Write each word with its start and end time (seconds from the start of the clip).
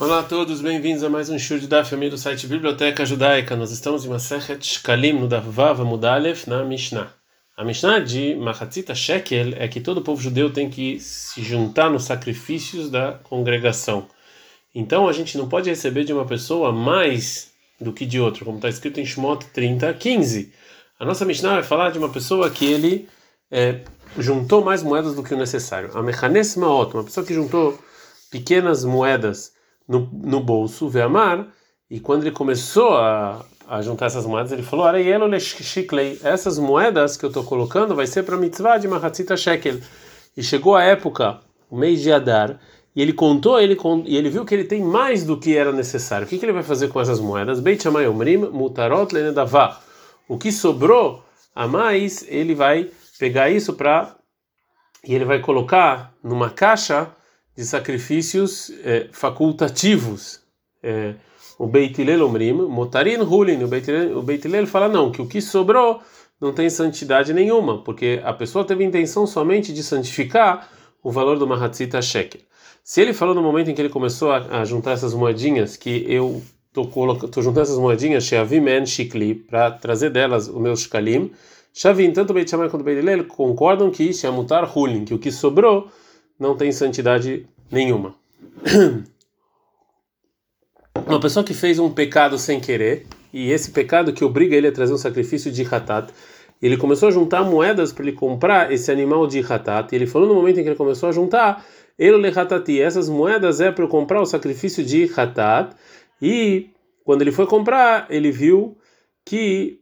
Olá 0.00 0.20
a 0.20 0.22
todos, 0.22 0.62
bem-vindos 0.62 1.04
a 1.04 1.10
mais 1.10 1.28
um 1.28 1.38
show 1.38 1.58
de 1.58 1.66
Daf 1.66 1.94
do 1.94 2.16
site 2.16 2.46
Biblioteca 2.46 3.04
Judaica. 3.04 3.54
Nós 3.54 3.70
estamos 3.70 4.02
em 4.02 4.08
Masechet 4.08 4.64
Shkalim 4.64 5.12
no 5.12 5.84
Mudalef 5.84 6.48
na 6.48 6.64
Mishnah. 6.64 7.12
A 7.54 7.62
Mishnah 7.62 7.98
de 7.98 8.34
Machatzita 8.34 8.94
Shekel 8.94 9.52
é 9.58 9.68
que 9.68 9.78
todo 9.78 10.00
povo 10.00 10.18
judeu 10.18 10.50
tem 10.50 10.70
que 10.70 10.98
se 10.98 11.42
juntar 11.42 11.90
nos 11.90 12.04
sacrifícios 12.04 12.88
da 12.88 13.20
congregação. 13.24 14.08
Então 14.74 15.06
a 15.06 15.12
gente 15.12 15.36
não 15.36 15.46
pode 15.46 15.68
receber 15.68 16.04
de 16.04 16.14
uma 16.14 16.24
pessoa 16.24 16.72
mais 16.72 17.50
do 17.78 17.92
que 17.92 18.06
de 18.06 18.18
outra, 18.18 18.42
como 18.42 18.56
está 18.56 18.70
escrito 18.70 19.00
em 19.00 19.04
Shmot 19.04 19.48
30, 19.52 19.92
15. 19.92 20.50
A 20.98 21.04
nossa 21.04 21.26
Mishnah 21.26 21.56
vai 21.56 21.62
falar 21.62 21.90
de 21.90 21.98
uma 21.98 22.08
pessoa 22.08 22.48
que 22.48 22.64
ele 22.64 23.06
é, 23.50 23.82
juntou 24.18 24.64
mais 24.64 24.82
moedas 24.82 25.14
do 25.14 25.22
que 25.22 25.34
o 25.34 25.38
necessário. 25.38 25.90
A 25.94 26.02
Mechanes 26.02 26.56
Maot, 26.56 26.94
uma 26.94 27.04
pessoa 27.04 27.26
que 27.26 27.34
juntou 27.34 27.78
pequenas 28.30 28.82
moedas 28.82 29.59
no, 29.90 30.08
no 30.12 30.40
bolso, 30.40 30.88
Veamar, 30.88 31.48
e 31.90 31.98
quando 31.98 32.22
ele 32.22 32.30
começou 32.30 32.96
a, 32.96 33.44
a 33.66 33.82
juntar 33.82 34.06
essas 34.06 34.24
moedas, 34.24 34.52
ele 34.52 34.62
falou: 34.62 34.86
essas 36.22 36.58
moedas 36.60 37.16
que 37.16 37.24
eu 37.24 37.28
estou 37.28 37.42
colocando 37.42 37.96
vai 37.96 38.06
ser 38.06 38.22
para 38.22 38.36
mitzvah 38.36 38.78
de 38.78 38.86
Mahatzita 38.86 39.36
Shekel. 39.36 39.80
E 40.36 40.44
chegou 40.44 40.76
a 40.76 40.84
época, 40.84 41.40
o 41.68 41.76
mês 41.76 42.00
de 42.00 42.12
Adar, 42.12 42.60
e 42.94 43.02
ele 43.02 43.12
contou, 43.12 43.60
ele, 43.60 43.76
e 44.04 44.16
ele 44.16 44.30
viu 44.30 44.44
que 44.44 44.54
ele 44.54 44.62
tem 44.62 44.80
mais 44.80 45.24
do 45.24 45.36
que 45.36 45.56
era 45.56 45.72
necessário. 45.72 46.24
O 46.24 46.30
que, 46.30 46.38
que 46.38 46.44
ele 46.44 46.52
vai 46.52 46.62
fazer 46.62 46.86
com 46.86 47.00
essas 47.00 47.18
moedas? 47.18 47.58
Beit 47.58 47.84
Mutarot. 47.88 49.08
O 50.28 50.38
que 50.38 50.52
sobrou 50.52 51.24
a 51.52 51.66
mais, 51.66 52.24
ele 52.28 52.54
vai 52.54 52.88
pegar 53.18 53.50
isso 53.50 53.72
para. 53.72 54.14
E 55.02 55.14
ele 55.14 55.24
vai 55.24 55.40
colocar 55.40 56.12
numa 56.22 56.48
caixa 56.48 57.10
de 57.60 57.66
sacrifícios 57.66 58.72
é, 58.82 59.08
facultativos. 59.12 60.40
É, 60.82 61.14
o 61.58 61.66
Beit 61.66 62.00
Hillel 62.00 62.26
Omrim, 62.26 62.54
Motarin 62.54 63.18
Hulin, 63.18 63.62
o 63.64 64.22
Beit 64.22 64.48
Hillel 64.48 64.66
fala 64.66 64.88
não, 64.88 65.12
que 65.12 65.20
o 65.20 65.26
que 65.26 65.42
sobrou 65.42 66.00
não 66.40 66.54
tem 66.54 66.70
santidade 66.70 67.34
nenhuma, 67.34 67.84
porque 67.84 68.18
a 68.24 68.32
pessoa 68.32 68.64
teve 68.64 68.82
intenção 68.82 69.26
somente 69.26 69.74
de 69.74 69.82
santificar 69.82 70.70
o 71.02 71.10
valor 71.10 71.38
do 71.38 71.46
Mahatzita 71.46 72.00
Shekel. 72.00 72.40
Se 72.82 73.02
ele 73.02 73.12
falou 73.12 73.34
no 73.34 73.42
momento 73.42 73.70
em 73.70 73.74
que 73.74 73.82
ele 73.82 73.90
começou 73.90 74.32
a, 74.32 74.60
a 74.60 74.64
juntar 74.64 74.92
essas 74.92 75.12
moedinhas, 75.12 75.76
que 75.76 76.06
eu 76.08 76.42
estou 76.74 77.42
juntando 77.42 77.60
essas 77.60 77.78
moedinhas, 77.78 78.24
Sheavimen 78.24 78.86
Shikli, 78.86 79.34
para 79.34 79.70
trazer 79.70 80.08
delas 80.08 80.48
os 80.48 80.58
meus 80.58 80.80
Shkalim, 80.80 81.30
Shavim, 81.74 82.10
tanto 82.10 82.30
o 82.30 82.34
Beit 82.34 82.48
Shammai 82.50 82.70
quanto 82.70 82.80
o 82.80 82.84
Beit 82.84 83.00
Hillel 83.00 83.26
concordam 83.26 83.90
que 83.90 84.14
Sheamutar 84.14 84.66
Hulin, 84.74 85.04
que 85.04 85.12
o 85.12 85.18
que 85.18 85.30
sobrou 85.30 85.90
não 86.40 86.56
tem 86.56 86.72
santidade 86.72 87.46
nenhuma. 87.70 88.14
Uma 91.06 91.20
pessoa 91.20 91.44
que 91.44 91.54
fez 91.54 91.78
um 91.78 91.90
pecado 91.90 92.38
sem 92.38 92.58
querer, 92.58 93.06
e 93.32 93.50
esse 93.50 93.70
pecado 93.70 94.12
que 94.12 94.24
obriga 94.24 94.56
ele 94.56 94.66
a 94.66 94.72
trazer 94.72 94.92
um 94.92 94.98
sacrifício 94.98 95.52
de 95.52 95.62
hatat, 95.62 96.10
ele 96.60 96.76
começou 96.76 97.08
a 97.08 97.12
juntar 97.12 97.44
moedas 97.44 97.92
para 97.92 98.04
ele 98.04 98.12
comprar 98.12 98.72
esse 98.72 98.90
animal 98.90 99.26
de 99.26 99.40
hatat, 99.40 99.92
e 99.92 99.96
ele 99.96 100.06
falou 100.06 100.26
no 100.26 100.34
momento 100.34 100.58
em 100.58 100.62
que 100.62 100.68
ele 100.68 100.76
começou 100.76 101.08
a 101.08 101.12
juntar, 101.12 101.64
ele 101.98 102.28
hatati, 102.28 102.80
essas 102.80 103.08
moedas 103.08 103.60
é 103.60 103.70
para 103.70 103.84
eu 103.84 103.88
comprar 103.88 104.20
o 104.20 104.26
sacrifício 104.26 104.84
de 104.84 105.10
hatat, 105.14 105.76
e 106.20 106.70
quando 107.04 107.22
ele 107.22 107.32
foi 107.32 107.46
comprar, 107.46 108.06
ele 108.10 108.30
viu 108.30 108.76
que 109.24 109.80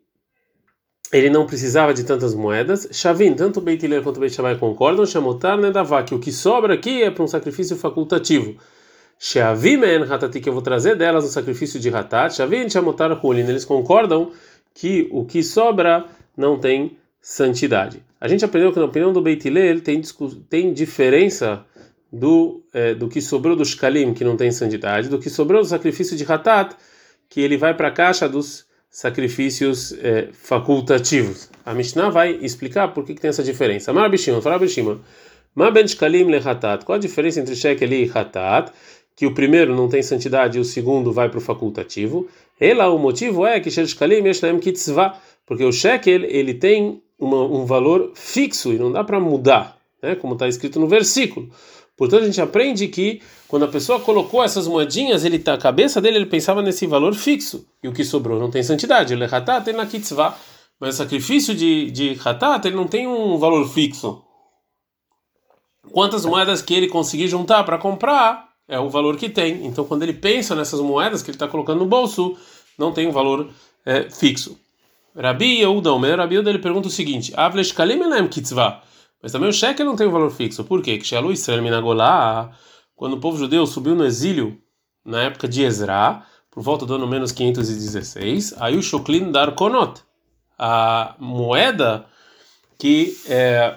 ele 1.12 1.30
não 1.30 1.46
precisava 1.46 1.94
de 1.94 2.04
tantas 2.04 2.34
moedas. 2.34 2.88
Shavin, 2.92 3.34
tanto 3.34 3.60
Beit 3.60 3.84
Hillel 3.84 4.02
quanto 4.02 4.20
Beit 4.20 4.34
Shammai 4.34 4.58
concordam, 4.58 5.06
Shamotar 5.06 5.58
Nedavá, 5.58 6.02
que 6.02 6.14
o 6.14 6.18
que 6.18 6.30
sobra 6.30 6.74
aqui 6.74 7.02
é 7.02 7.10
para 7.10 7.24
um 7.24 7.26
sacrifício 7.26 7.76
facultativo. 7.76 8.56
Shavimen 9.18 10.02
Hatati, 10.02 10.40
que 10.40 10.48
eu 10.48 10.52
vou 10.52 10.62
trazer 10.62 10.96
delas 10.96 11.24
no 11.24 11.30
sacrifício 11.30 11.80
de 11.80 11.88
Hatat. 11.88 12.34
Shavin, 12.34 12.68
Shamotar 12.68 13.24
Hulin, 13.24 13.48
eles 13.48 13.64
concordam 13.64 14.30
que 14.74 15.08
o 15.10 15.24
que 15.24 15.42
sobra 15.42 16.04
não 16.36 16.58
tem 16.58 16.96
santidade. 17.20 18.02
A 18.20 18.28
gente 18.28 18.44
aprendeu 18.44 18.72
que 18.72 18.78
na 18.78 18.84
opinião 18.84 19.12
do 19.12 19.22
Beit 19.22 19.46
Hillel 19.48 19.80
tem, 19.80 20.02
tem 20.48 20.72
diferença 20.72 21.64
do, 22.12 22.62
é, 22.72 22.94
do 22.94 23.08
que 23.08 23.20
sobrou 23.20 23.56
do 23.56 23.64
Shkalim, 23.64 24.12
que 24.12 24.24
não 24.24 24.36
tem 24.36 24.50
santidade, 24.50 25.08
do 25.08 25.18
que 25.18 25.30
sobrou 25.30 25.62
do 25.62 25.68
sacrifício 25.68 26.16
de 26.16 26.30
Hatat, 26.30 26.76
que 27.28 27.40
ele 27.40 27.56
vai 27.56 27.74
para 27.74 27.88
a 27.88 27.92
caixa 27.92 28.28
dos 28.28 28.67
sacrifícios 28.98 29.92
é, 30.02 30.28
facultativos. 30.32 31.48
A 31.64 31.72
Mishnah 31.72 32.10
vai 32.10 32.32
explicar 32.42 32.88
por 32.88 33.04
que, 33.04 33.14
que 33.14 33.20
tem 33.20 33.28
essa 33.28 33.44
diferença. 33.44 33.92
Amar 33.92 34.10
Bishimon, 34.10 34.40
fala 34.40 34.58
Bishimon. 34.58 34.98
Ma 35.54 35.70
ben 35.70 35.86
shkalim 35.86 36.24
lehatat. 36.24 36.84
Qual 36.84 36.96
a 36.96 36.98
diferença 36.98 37.38
entre 37.38 37.54
shekel 37.54 37.92
e 37.92 38.10
hatat? 38.12 38.72
Que 39.14 39.24
o 39.24 39.32
primeiro 39.32 39.72
não 39.76 39.88
tem 39.88 40.02
santidade 40.02 40.58
e 40.58 40.60
o 40.60 40.64
segundo 40.64 41.12
vai 41.12 41.28
para 41.28 41.38
o 41.38 41.40
facultativo. 41.40 42.26
Ela, 42.58 42.88
o 42.90 42.98
motivo 42.98 43.46
é 43.46 43.60
que 43.60 43.70
shel 43.70 43.86
shkalim 43.86 44.26
yeshlaem 44.26 44.58
kitzvah. 44.58 45.16
Porque 45.46 45.64
o 45.64 45.70
shekel, 45.70 46.24
ele 46.24 46.54
tem 46.54 47.00
uma, 47.16 47.44
um 47.44 47.64
valor 47.64 48.10
fixo 48.16 48.72
e 48.72 48.78
não 48.78 48.90
dá 48.90 49.04
para 49.04 49.20
mudar, 49.20 49.78
né? 50.02 50.16
como 50.16 50.32
está 50.32 50.48
escrito 50.48 50.80
no 50.80 50.88
versículo. 50.88 51.48
Portanto, 51.98 52.22
a 52.22 52.26
gente 52.26 52.40
aprende 52.40 52.86
que 52.86 53.20
quando 53.48 53.64
a 53.64 53.68
pessoa 53.68 53.98
colocou 53.98 54.44
essas 54.44 54.68
moedinhas, 54.68 55.24
ele 55.24 55.36
tá, 55.36 55.54
a 55.54 55.58
cabeça 55.58 56.00
dele 56.00 56.18
ele 56.18 56.26
pensava 56.26 56.62
nesse 56.62 56.86
valor 56.86 57.12
fixo 57.12 57.66
e 57.82 57.88
o 57.88 57.92
que 57.92 58.04
sobrou 58.04 58.38
não 58.38 58.48
tem 58.48 58.62
santidade. 58.62 59.12
Ele 59.12 59.24
hatat 59.24 59.64
tem 59.64 59.74
na 59.74 59.84
kitzvah, 59.84 60.38
mas 60.78 60.94
o 60.94 60.98
sacrifício 60.98 61.56
de 61.56 61.90
de 61.90 62.16
hatat 62.24 62.64
ele 62.64 62.76
não 62.76 62.86
tem 62.86 63.08
um 63.08 63.36
valor 63.36 63.68
fixo. 63.68 64.22
Quantas 65.90 66.24
moedas 66.24 66.62
que 66.62 66.72
ele 66.72 66.86
conseguir 66.86 67.26
juntar 67.26 67.64
para 67.64 67.78
comprar 67.78 68.48
é 68.68 68.78
o 68.78 68.88
valor 68.88 69.16
que 69.16 69.28
tem. 69.28 69.66
Então, 69.66 69.84
quando 69.84 70.04
ele 70.04 70.12
pensa 70.12 70.54
nessas 70.54 70.80
moedas 70.80 71.20
que 71.20 71.30
ele 71.30 71.36
está 71.36 71.48
colocando 71.48 71.80
no 71.80 71.86
bolso, 71.86 72.36
não 72.78 72.92
tem 72.92 73.08
um 73.08 73.12
valor 73.12 73.50
é, 73.84 74.08
fixo. 74.08 74.56
Rabi 75.16 75.62
Yehuda, 75.62 75.92
o 75.92 75.98
Rabi 75.98 76.34
Yehuda 76.36 76.50
ele 76.50 76.60
pergunta 76.60 76.86
o 76.86 76.92
seguinte: 76.92 77.32
Avlesh 77.34 77.72
kalim 77.72 77.98
kitzvah. 78.28 78.82
Mas 79.22 79.32
também 79.32 79.48
o 79.48 79.52
shekel 79.52 79.84
não 79.84 79.96
tem 79.96 80.06
um 80.06 80.12
valor 80.12 80.30
fixo. 80.30 80.64
Por 80.64 80.82
quê? 80.82 81.00
Quando 82.94 83.14
o 83.14 83.20
povo 83.20 83.36
judeu 83.36 83.66
subiu 83.66 83.94
no 83.94 84.04
exílio 84.04 84.60
na 85.04 85.22
época 85.22 85.48
de 85.48 85.62
Ezra, 85.62 86.22
por 86.50 86.62
volta 86.62 86.84
do 86.84 86.94
ano 86.94 87.06
menos 87.06 87.32
516, 87.32 88.54
aí 88.58 88.76
o 88.76 88.82
Shoklin 88.82 89.30
dar 89.30 89.54
konot, 89.54 90.02
a 90.58 91.14
moeda 91.18 92.06
que 92.78 93.16
é, 93.28 93.76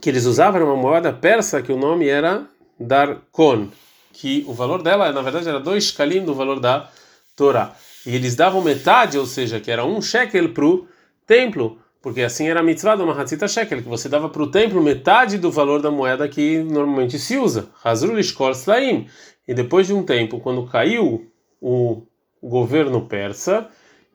que 0.00 0.08
eles 0.08 0.24
usavam 0.24 0.60
era 0.60 0.64
uma 0.64 0.80
moeda 0.80 1.12
persa 1.12 1.62
que 1.62 1.72
o 1.72 1.78
nome 1.78 2.08
era 2.08 2.46
Darkon, 2.78 3.68
que 4.12 4.44
o 4.46 4.54
valor 4.54 4.82
dela 4.82 5.10
na 5.12 5.22
verdade 5.22 5.48
era 5.48 5.60
dois 5.60 5.84
shkalim 5.84 6.24
do 6.24 6.34
valor 6.34 6.60
da 6.60 6.88
Torá. 7.34 7.74
E 8.06 8.14
eles 8.14 8.36
davam 8.36 8.62
metade, 8.62 9.18
ou 9.18 9.26
seja, 9.26 9.58
que 9.58 9.70
era 9.70 9.84
um 9.84 10.00
shekel 10.00 10.50
para 10.50 10.64
o 10.64 10.86
templo 11.26 11.80
porque 12.06 12.22
assim 12.22 12.46
era 12.46 12.60
a 12.60 12.62
mitzvah 12.62 12.94
do 12.94 13.04
Mahatzita 13.04 13.48
Shekel, 13.48 13.82
que 13.82 13.88
você 13.88 14.08
dava 14.08 14.28
para 14.28 14.40
o 14.40 14.48
templo 14.48 14.80
metade 14.80 15.38
do 15.38 15.50
valor 15.50 15.82
da 15.82 15.90
moeda 15.90 16.28
que 16.28 16.58
normalmente 16.58 17.18
se 17.18 17.36
usa. 17.36 17.68
Hazrul 17.82 18.20
Ishkol 18.20 18.52
Slaim. 18.52 19.08
E 19.48 19.52
depois 19.52 19.88
de 19.88 19.92
um 19.92 20.04
tempo, 20.04 20.38
quando 20.38 20.64
caiu 20.68 21.28
o 21.60 22.06
governo 22.40 23.08
persa, 23.08 23.66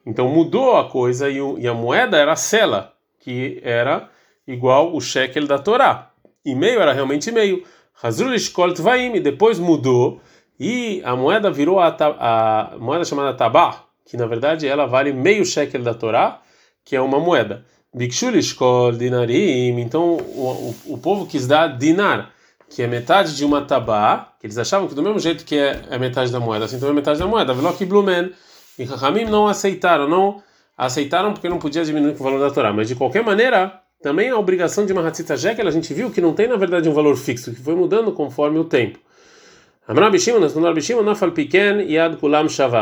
então 0.06 0.26
mudou 0.26 0.78
a 0.78 0.88
coisa 0.88 1.28
e, 1.28 1.38
o, 1.38 1.58
e 1.58 1.68
a 1.68 1.74
moeda 1.74 2.16
era 2.16 2.32
a 2.32 2.36
sela, 2.36 2.94
que 3.20 3.60
era 3.62 4.08
igual 4.48 4.96
o 4.96 4.98
shekel 4.98 5.46
da 5.46 5.58
Torá. 5.58 6.12
E 6.42 6.54
meio 6.54 6.80
era 6.80 6.94
realmente 6.94 7.30
meio. 7.30 7.62
Hazrul 8.02 8.34
Ishkol 8.34 8.72
Tvaim. 8.72 9.20
Depois 9.20 9.58
mudou 9.58 10.18
e 10.58 11.02
a 11.04 11.14
moeda 11.14 11.50
virou 11.50 11.78
a, 11.78 11.94
a 11.98 12.78
moeda 12.78 13.04
chamada 13.04 13.36
Tabá, 13.36 13.84
que 14.06 14.16
na 14.16 14.24
verdade 14.24 14.66
ela 14.66 14.86
vale 14.86 15.12
meio 15.12 15.44
shekel 15.44 15.82
da 15.82 15.92
Torá, 15.92 16.40
que 16.82 16.96
é 16.96 17.00
uma 17.02 17.20
moeda. 17.20 17.66
Bikshulishkol 17.94 18.92
dinarim. 18.92 19.78
Então 19.80 20.16
o, 20.16 20.74
o, 20.86 20.94
o, 20.94 20.98
povo 20.98 21.26
quis 21.26 21.46
dar 21.46 21.78
dinar, 21.78 22.32
que 22.70 22.82
é 22.82 22.86
metade 22.86 23.36
de 23.36 23.44
uma 23.44 23.62
tabá, 23.62 24.32
que 24.40 24.46
eles 24.46 24.56
achavam 24.56 24.88
que 24.88 24.94
do 24.94 25.02
mesmo 25.02 25.18
jeito 25.18 25.44
que 25.44 25.56
é, 25.56 25.82
é 25.90 25.98
metade 25.98 26.32
da 26.32 26.40
moeda, 26.40 26.64
assim 26.64 26.78
também 26.78 26.92
é 26.92 26.96
metade 26.96 27.18
da 27.18 27.26
moeda. 27.26 27.52
Velok 27.52 27.84
blumen. 27.84 28.32
E 28.78 28.84
Rahamim 28.84 29.24
não 29.24 29.46
aceitaram, 29.46 30.08
não 30.08 30.42
aceitaram 30.76 31.34
porque 31.34 31.48
não 31.48 31.58
podia 31.58 31.84
diminuir 31.84 32.12
o 32.12 32.16
valor 32.16 32.40
da 32.40 32.50
Torá. 32.50 32.72
Mas 32.72 32.88
de 32.88 32.94
qualquer 32.94 33.22
maneira, 33.22 33.80
também 34.02 34.30
a 34.30 34.38
obrigação 34.38 34.86
de 34.86 34.92
uma 34.92 35.06
Hatzita 35.06 35.36
Jekel, 35.36 35.68
a 35.68 35.70
gente 35.70 35.92
viu 35.92 36.10
que 36.10 36.20
não 36.20 36.32
tem 36.32 36.48
na 36.48 36.56
verdade 36.56 36.88
um 36.88 36.92
valor 36.92 37.16
fixo, 37.16 37.52
que 37.52 37.60
foi 37.60 37.74
mudando 37.74 38.12
conforme 38.12 38.58
o 38.58 38.64
tempo. 38.64 38.98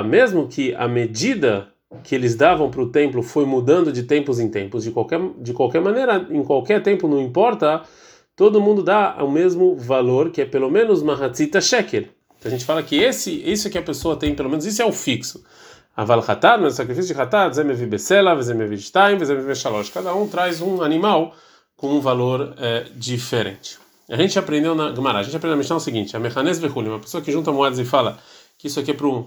Mesmo 0.04 0.48
que 0.48 0.74
a 0.74 0.86
medida 0.86 1.68
que 2.04 2.14
eles 2.14 2.34
davam 2.34 2.70
para 2.70 2.80
o 2.80 2.90
templo 2.90 3.22
foi 3.22 3.44
mudando 3.44 3.92
de 3.92 4.04
tempos 4.04 4.38
em 4.38 4.48
tempos. 4.48 4.84
De 4.84 4.90
qualquer, 4.90 5.20
de 5.38 5.52
qualquer 5.52 5.80
maneira, 5.80 6.26
em 6.30 6.42
qualquer 6.42 6.82
tempo, 6.82 7.08
não 7.08 7.20
importa, 7.20 7.82
todo 8.36 8.60
mundo 8.60 8.82
dá 8.82 9.16
o 9.22 9.30
mesmo 9.30 9.76
valor, 9.76 10.30
que 10.30 10.40
é 10.40 10.44
pelo 10.44 10.70
menos 10.70 11.02
Mahatzita 11.02 11.60
Shekel. 11.60 12.04
A 12.44 12.48
gente 12.48 12.64
fala 12.64 12.82
que 12.82 12.96
esse, 12.96 13.30
isso 13.44 13.68
que 13.68 13.76
a 13.76 13.82
pessoa 13.82 14.16
tem, 14.16 14.34
pelo 14.34 14.48
menos 14.48 14.64
isso 14.64 14.80
é 14.80 14.84
o 14.84 14.92
fixo. 14.92 15.44
Aval 15.94 16.24
Hatat, 16.26 16.60
mas 16.62 16.74
o 16.74 16.76
sacrifício 16.76 17.14
de 17.14 17.20
Hatat, 17.20 17.54
Zemevi 17.54 17.84
Besela, 17.84 18.40
Zemevi 18.40 18.78
Shtaim, 18.78 19.22
Zemevi 19.22 19.54
Shalosh. 19.54 19.90
Cada 19.90 20.14
um 20.14 20.26
traz 20.26 20.62
um 20.62 20.80
animal 20.82 21.34
com 21.76 21.88
um 21.88 22.00
valor 22.00 22.54
é, 22.56 22.86
diferente. 22.94 23.78
A 24.08 24.16
gente 24.16 24.38
aprendeu 24.38 24.74
na 24.74 24.94
Gemara, 24.94 25.18
a 25.18 25.22
gente 25.22 25.36
aprendeu 25.36 25.56
na 25.56 25.58
Mishnah 25.58 25.76
o 25.76 25.80
seguinte: 25.80 26.16
a 26.16 26.20
Mechanes 26.20 26.58
Vehuli, 26.58 26.88
uma 26.88 26.98
pessoa 26.98 27.22
que 27.22 27.30
junta 27.30 27.52
moedas 27.52 27.78
e 27.78 27.84
fala 27.84 28.18
que 28.56 28.68
isso 28.68 28.80
aqui 28.80 28.92
é 28.92 28.94
para 28.94 29.06
uma 29.06 29.26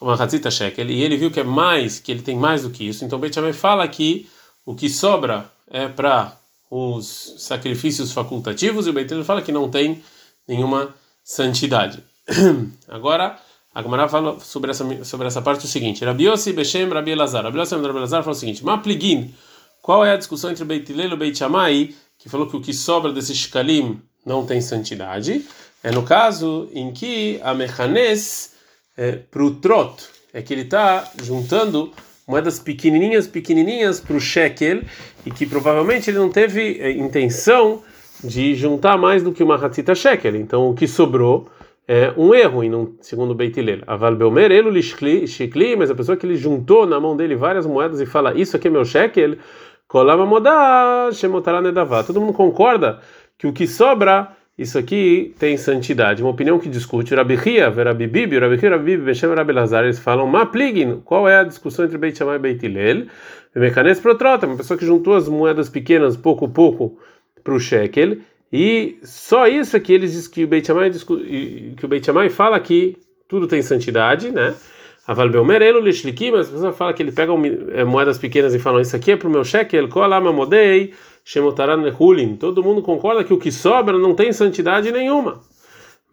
Hatzita 0.00 0.50
Shekel, 0.50 0.90
e 0.90 1.02
ele 1.02 1.16
viu 1.16 1.30
que 1.30 1.40
é 1.40 1.44
mais, 1.44 1.98
que 1.98 2.12
ele 2.12 2.22
tem 2.22 2.36
mais 2.36 2.62
do 2.62 2.70
que 2.70 2.86
isso, 2.86 3.04
então 3.04 3.18
Beit 3.18 3.34
Shammai 3.34 3.52
fala 3.52 3.86
que 3.88 4.28
o 4.64 4.74
que 4.74 4.88
sobra 4.88 5.50
é 5.70 5.88
para 5.88 6.36
os 6.70 7.34
sacrifícios 7.38 8.12
facultativos 8.12 8.86
e 8.86 8.90
o 8.90 8.92
Beit 8.92 9.24
fala 9.24 9.40
que 9.40 9.52
não 9.52 9.70
tem 9.70 10.02
nenhuma 10.46 10.94
santidade. 11.24 12.02
Agora, 12.88 13.38
a 13.74 13.82
Gemara 13.82 14.08
fala 14.08 14.40
sobre 14.40 14.70
essa, 14.70 15.04
sobre 15.04 15.26
essa 15.26 15.42
parte 15.42 15.66
o 15.66 15.68
seguinte: 15.68 16.04
Rabi 16.04 16.24
Yossi, 16.24 16.52
Beshem, 16.52 16.88
Rabi 16.88 17.10
Elazar. 17.10 17.44
Rabi 17.44 17.58
Yossi 17.58 17.74
Rabi 17.74 17.98
Elazar 17.98 18.22
fala 18.22 18.34
o 18.34 18.38
seguinte: 18.38 18.64
Mapligin, 18.64 19.34
qual 19.82 20.04
é 20.04 20.12
a 20.12 20.16
discussão 20.16 20.50
entre 20.50 20.64
Beit 20.64 20.90
Hillel 20.90 21.12
e 21.12 21.16
Beit 21.16 21.38
Shammai, 21.38 21.94
que 22.18 22.28
falou 22.28 22.48
que 22.48 22.56
o 22.56 22.60
que 22.60 22.72
sobra 22.72 23.12
desse 23.12 23.34
shkalim 23.34 24.00
não 24.24 24.46
tem 24.46 24.60
santidade? 24.60 25.44
É 25.82 25.90
no 25.90 26.02
caso 26.02 26.68
em 26.72 26.90
que 26.90 27.38
a 27.44 27.54
Mechanes, 27.54 28.55
é, 28.96 29.12
para 29.12 29.42
o 29.42 29.50
trot, 29.56 30.04
é 30.32 30.42
que 30.42 30.52
ele 30.52 30.62
está 30.62 31.10
juntando 31.22 31.92
moedas 32.26 32.58
pequenininhas, 32.58 33.26
pequenininhas 33.26 34.00
para 34.00 34.16
o 34.16 34.20
shekel 34.20 34.82
e 35.24 35.30
que 35.30 35.46
provavelmente 35.46 36.10
ele 36.10 36.18
não 36.18 36.30
teve 36.30 36.78
é, 36.80 36.90
intenção 36.90 37.82
de 38.22 38.54
juntar 38.54 38.96
mais 38.96 39.22
do 39.22 39.32
que 39.32 39.42
uma 39.42 39.56
ratita 39.56 39.94
shekel. 39.94 40.36
Então 40.36 40.70
o 40.70 40.74
que 40.74 40.88
sobrou 40.88 41.48
é 41.88 42.12
um 42.16 42.34
erro, 42.34 42.64
e 42.64 42.68
não, 42.68 42.94
segundo 43.00 43.34
Beit 43.34 43.58
Hillel. 43.58 43.82
Aval 43.86 44.16
Belmer, 44.16 44.50
ele 44.50 44.82
shikli, 44.82 45.76
mas 45.76 45.90
a 45.90 45.94
pessoa 45.94 46.16
que 46.16 46.26
ele 46.26 46.36
juntou 46.36 46.84
na 46.84 46.98
mão 46.98 47.16
dele 47.16 47.36
várias 47.36 47.64
moedas 47.64 48.00
e 48.00 48.06
fala, 48.06 48.34
isso 48.36 48.56
aqui 48.56 48.66
é 48.66 48.70
meu 48.70 48.84
shekel, 48.84 49.36
kolama 49.86 50.26
modá, 50.26 51.08
shemotara 51.12 51.60
nedavá. 51.60 52.02
Todo 52.02 52.20
mundo 52.20 52.32
concorda 52.32 53.00
que 53.38 53.46
o 53.46 53.52
que 53.52 53.68
sobra, 53.68 54.32
isso 54.58 54.78
aqui 54.78 55.34
tem 55.38 55.56
santidade. 55.56 56.22
Uma 56.22 56.30
opinião 56.30 56.58
que 56.58 56.68
discute 56.68 57.14
Rabi 57.14 57.34
Hia, 57.34 57.68
Rabi 57.68 58.06
Bibi, 58.06 58.38
Rabi 58.38 58.56
Hia, 58.56 58.70
Rabi 58.70 58.84
Bibi, 58.84 59.04
Beshem 59.04 59.34
Rabi 59.34 59.52
Lazar, 59.52 59.84
eles 59.84 59.98
falam, 59.98 60.26
ma 60.26 60.46
pligin, 60.46 61.00
qual 61.04 61.28
é 61.28 61.38
a 61.38 61.44
discussão 61.44 61.84
entre 61.84 61.98
Beit 61.98 62.16
Shammai 62.16 62.36
e 62.36 62.38
Beit 62.38 62.64
Hillel? 62.64 63.06
Mecanes 63.54 64.00
protrota, 64.00 64.46
uma 64.46 64.56
pessoa 64.56 64.78
que 64.78 64.84
juntou 64.84 65.14
as 65.14 65.28
moedas 65.28 65.68
pequenas, 65.68 66.16
pouco 66.16 66.48
pouco, 66.48 66.98
para 67.42 67.54
o 67.54 67.60
shekel, 67.60 68.18
e 68.52 68.98
só 69.02 69.46
isso 69.46 69.76
é 69.76 69.80
que 69.80 69.92
eles 69.92 70.12
dizem 70.12 70.30
que 70.30 70.44
o 70.44 70.46
Beit 70.46 70.66
Shammai, 70.66 70.90
que 70.90 71.84
o 71.84 71.88
Beit 71.88 72.04
Shammai 72.04 72.28
fala 72.28 72.58
que 72.58 72.96
tudo 73.28 73.46
tem 73.46 73.62
santidade, 73.62 74.30
né? 74.30 74.54
Aval 75.06 75.28
Belmerelo 75.28 75.80
Lishlikim, 75.80 76.32
mas 76.32 76.48
a 76.48 76.52
pessoa 76.52 76.72
fala 76.72 76.92
que 76.92 77.02
ele 77.02 77.12
pega 77.12 77.32
é, 77.72 77.84
moedas 77.84 78.18
pequenas 78.18 78.54
e 78.54 78.58
fala 78.58 78.80
isso 78.80 78.96
aqui 78.96 79.12
é 79.12 79.16
para 79.16 79.28
o 79.28 79.30
meu 79.30 79.44
shekel, 79.44 79.88
kolama 79.88 80.32
modei, 80.32 80.94
shemotaran 81.26 81.82
lehulin. 81.82 82.36
Todo 82.36 82.62
mundo 82.62 82.80
concorda 82.82 83.24
que 83.24 83.34
o 83.34 83.38
que 83.38 83.50
sobra 83.50 83.98
não 83.98 84.14
tem 84.14 84.32
santidade 84.32 84.92
nenhuma. 84.92 85.40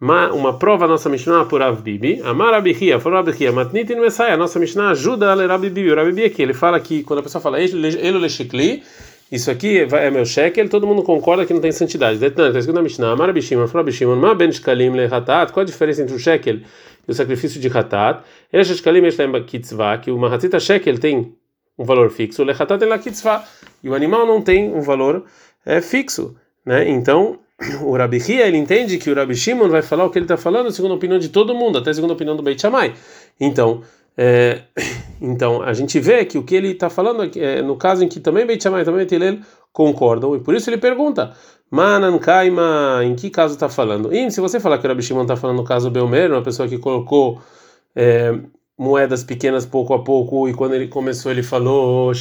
Uma, 0.00 0.32
uma 0.32 0.58
prova 0.58 0.88
nossa 0.88 1.08
Mishnah 1.08 1.44
por 1.44 1.60
Rav 1.60 1.80
Bibi, 1.80 2.20
Amar 2.24 2.52
Abihia, 2.52 2.98
falou 2.98 3.20
Abihia, 3.20 3.52
Matnitin 3.52 3.94
a 3.94 4.36
nossa 4.36 4.58
Mishnah 4.58 4.90
ajuda 4.90 5.30
a 5.30 5.34
ler 5.34 5.48
Rav 5.48 5.62
Bibi. 5.62 5.92
O 5.92 5.94
Rav 5.94 6.06
Bibi 6.06 6.24
aqui, 6.24 6.42
ele 6.42 6.52
fala 6.52 6.80
que 6.80 7.04
quando 7.04 7.20
a 7.20 7.22
pessoa 7.22 7.40
fala 7.40 7.58
Elo 7.62 8.18
Leshikli, 8.18 8.82
isso 9.30 9.50
aqui 9.52 9.78
é 9.78 10.10
meu 10.10 10.26
shekel, 10.26 10.68
todo 10.68 10.84
mundo 10.84 11.04
concorda 11.04 11.46
que 11.46 11.54
não 11.54 11.60
tem 11.60 11.70
santidade. 11.70 12.18
Detalhe, 12.18 12.48
está 12.48 12.58
escrito 12.58 12.74
na 12.74 12.82
Mishnah, 12.82 13.12
Amar 13.12 13.32
Bishimon, 13.32 13.68
falou 13.68 13.84
Bishimon, 13.84 14.16
Ma 14.16 14.34
ben 14.34 14.50
shkalim 14.50 14.96
le 14.96 15.06
hatat, 15.06 15.52
qual 15.52 15.62
a 15.62 15.66
diferença 15.66 16.02
entre 16.02 16.16
o 16.16 16.18
shekel 16.18 16.56
e 17.06 17.10
o 17.10 17.14
sacrifício 17.14 17.60
de 17.60 17.68
hatat? 17.68 18.24
Ele 18.52 18.64
shkalim 18.64 19.06
estem 19.06 19.30
kitzvah, 19.44 19.98
que 19.98 20.10
o 20.10 20.18
mahatzita 20.18 20.58
shekel 20.58 20.98
tem 20.98 21.34
um 21.78 21.84
valor 21.84 22.10
fixo, 22.10 22.44
le 22.44 22.52
hatat 22.52 22.82
é 22.82 22.86
la 22.86 22.98
kitzvah, 22.98 23.44
e 23.82 23.88
o 23.88 23.94
animal 23.94 24.26
não 24.26 24.40
tem 24.40 24.72
um 24.72 24.80
valor 24.80 25.24
é, 25.64 25.80
fixo, 25.80 26.36
né? 26.64 26.88
Então, 26.88 27.38
o 27.82 27.96
Rabi 27.96 28.18
Hia, 28.18 28.46
ele 28.46 28.56
entende 28.56 28.98
que 28.98 29.10
o 29.10 29.14
Rabi 29.14 29.34
Shimon 29.34 29.68
vai 29.68 29.82
falar 29.82 30.04
o 30.04 30.10
que 30.10 30.18
ele 30.18 30.24
está 30.24 30.36
falando 30.36 30.70
segundo 30.70 30.92
a 30.92 30.96
opinião 30.96 31.18
de 31.18 31.28
todo 31.28 31.54
mundo, 31.54 31.78
até 31.78 31.92
segundo 31.92 32.10
a 32.10 32.14
opinião 32.14 32.36
do 32.36 32.42
Beit 32.42 32.60
Shammai. 32.60 32.94
Então, 33.40 33.82
é, 34.16 34.62
então 35.20 35.62
a 35.62 35.72
gente 35.72 35.98
vê 35.98 36.24
que 36.24 36.38
o 36.38 36.44
que 36.44 36.54
ele 36.54 36.72
está 36.72 36.88
falando 36.88 37.30
é, 37.38 37.60
no 37.62 37.76
caso 37.76 38.04
em 38.04 38.08
que 38.08 38.20
também 38.20 38.46
Beit 38.46 38.62
Shammai 38.62 38.84
também 38.84 39.06
Beit 39.06 39.14
Hillel 39.14 39.38
concordam, 39.72 40.36
e 40.36 40.40
por 40.40 40.54
isso 40.54 40.70
ele 40.70 40.78
pergunta, 40.78 41.34
Manan 41.70 42.18
Kaima, 42.18 43.00
em 43.02 43.16
que 43.16 43.28
caso 43.30 43.54
está 43.54 43.68
falando? 43.68 44.14
E 44.14 44.30
se 44.30 44.40
você 44.40 44.60
falar 44.60 44.78
que 44.78 44.86
o 44.86 44.88
Rabi 44.88 45.02
Shimon 45.02 45.22
está 45.22 45.34
falando 45.34 45.56
no 45.56 45.64
caso 45.64 45.90
Belmer, 45.90 46.30
uma 46.30 46.42
pessoa 46.42 46.68
que 46.68 46.78
colocou 46.78 47.40
é, 47.96 48.38
moedas 48.76 49.22
pequenas 49.22 49.64
pouco 49.64 49.94
a 49.94 50.02
pouco, 50.02 50.48
e 50.48 50.54
quando 50.54 50.74
ele 50.74 50.88
começou 50.88 51.30
ele 51.30 51.42
falou, 51.42 52.12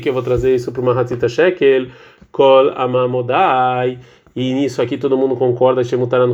que 0.00 0.08
eu 0.08 0.12
vou 0.12 0.22
trazer 0.22 0.54
isso 0.54 0.70
para 0.70 0.80
uma 0.80 0.98
Hatita 0.98 1.28
Shekel, 1.28 1.88
Kol 2.30 2.70
Amamodai, 2.76 3.98
e 4.34 4.52
nisso 4.52 4.82
aqui 4.82 4.98
todo 4.98 5.16
mundo 5.16 5.34
concorda 5.34 5.82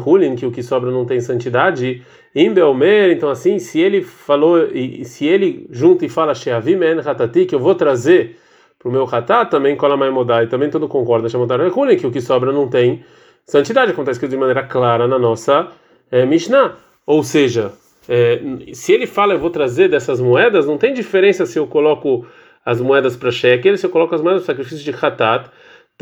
Hulin, 0.05 0.35
que 0.35 0.45
o 0.45 0.51
que 0.51 0.63
sobra 0.63 0.91
não 0.91 1.07
tem 1.07 1.21
santidade. 1.21 2.03
Em 2.35 2.53
Belmer, 2.53 3.13
então 3.13 3.31
assim, 3.31 3.59
se 3.59 3.81
ele 3.81 4.03
falou, 4.03 4.59
se 5.05 5.25
ele 5.25 5.67
junta 5.71 6.05
e 6.05 6.09
fala 6.09 6.35
que 6.35 7.55
eu 7.55 7.61
vou 7.61 7.75
trazer 7.75 8.37
para 8.79 8.89
o 8.89 8.93
meu 8.93 9.05
Hatat, 9.05 9.51
também 9.51 9.77
Kolamai 9.77 10.11
Modai, 10.11 10.49
também 10.49 10.69
todo 10.69 10.89
concorda 10.89 11.29
Hulin, 11.71 11.97
que 11.97 12.07
o 12.07 12.11
que 12.11 12.21
sobra 12.21 12.51
não 12.51 12.69
tem 12.69 13.05
santidade, 13.47 13.93
como 13.93 14.03
está 14.03 14.13
escrito 14.13 14.33
de 14.33 14.37
maneira 14.37 14.65
clara 14.65 15.07
na 15.07 15.19
nossa 15.19 15.69
é, 16.11 16.27
Mishnah. 16.27 16.75
Ou 17.07 17.23
seja, 17.23 17.73
é, 18.09 18.41
se 18.73 18.93
ele 18.93 19.07
fala 19.07 19.35
eu 19.35 19.39
vou 19.39 19.51
trazer 19.51 19.89
dessas 19.89 20.21
moedas, 20.21 20.67
não 20.67 20.79
tem 20.79 20.93
diferença 20.93 21.47
se 21.47 21.59
eu 21.59 21.67
coloco 21.67 22.27
as 22.65 22.81
moedas 22.81 23.17
para 23.17 23.31
shekel, 23.31 23.77
se 23.77 23.87
eu 23.87 23.91
coloco 23.91 24.15
as 24.15 24.21
moedas 24.21 24.45
para 24.45 24.55
sacrifício 24.55 24.85
de 24.85 25.05
Hatat 25.05 25.51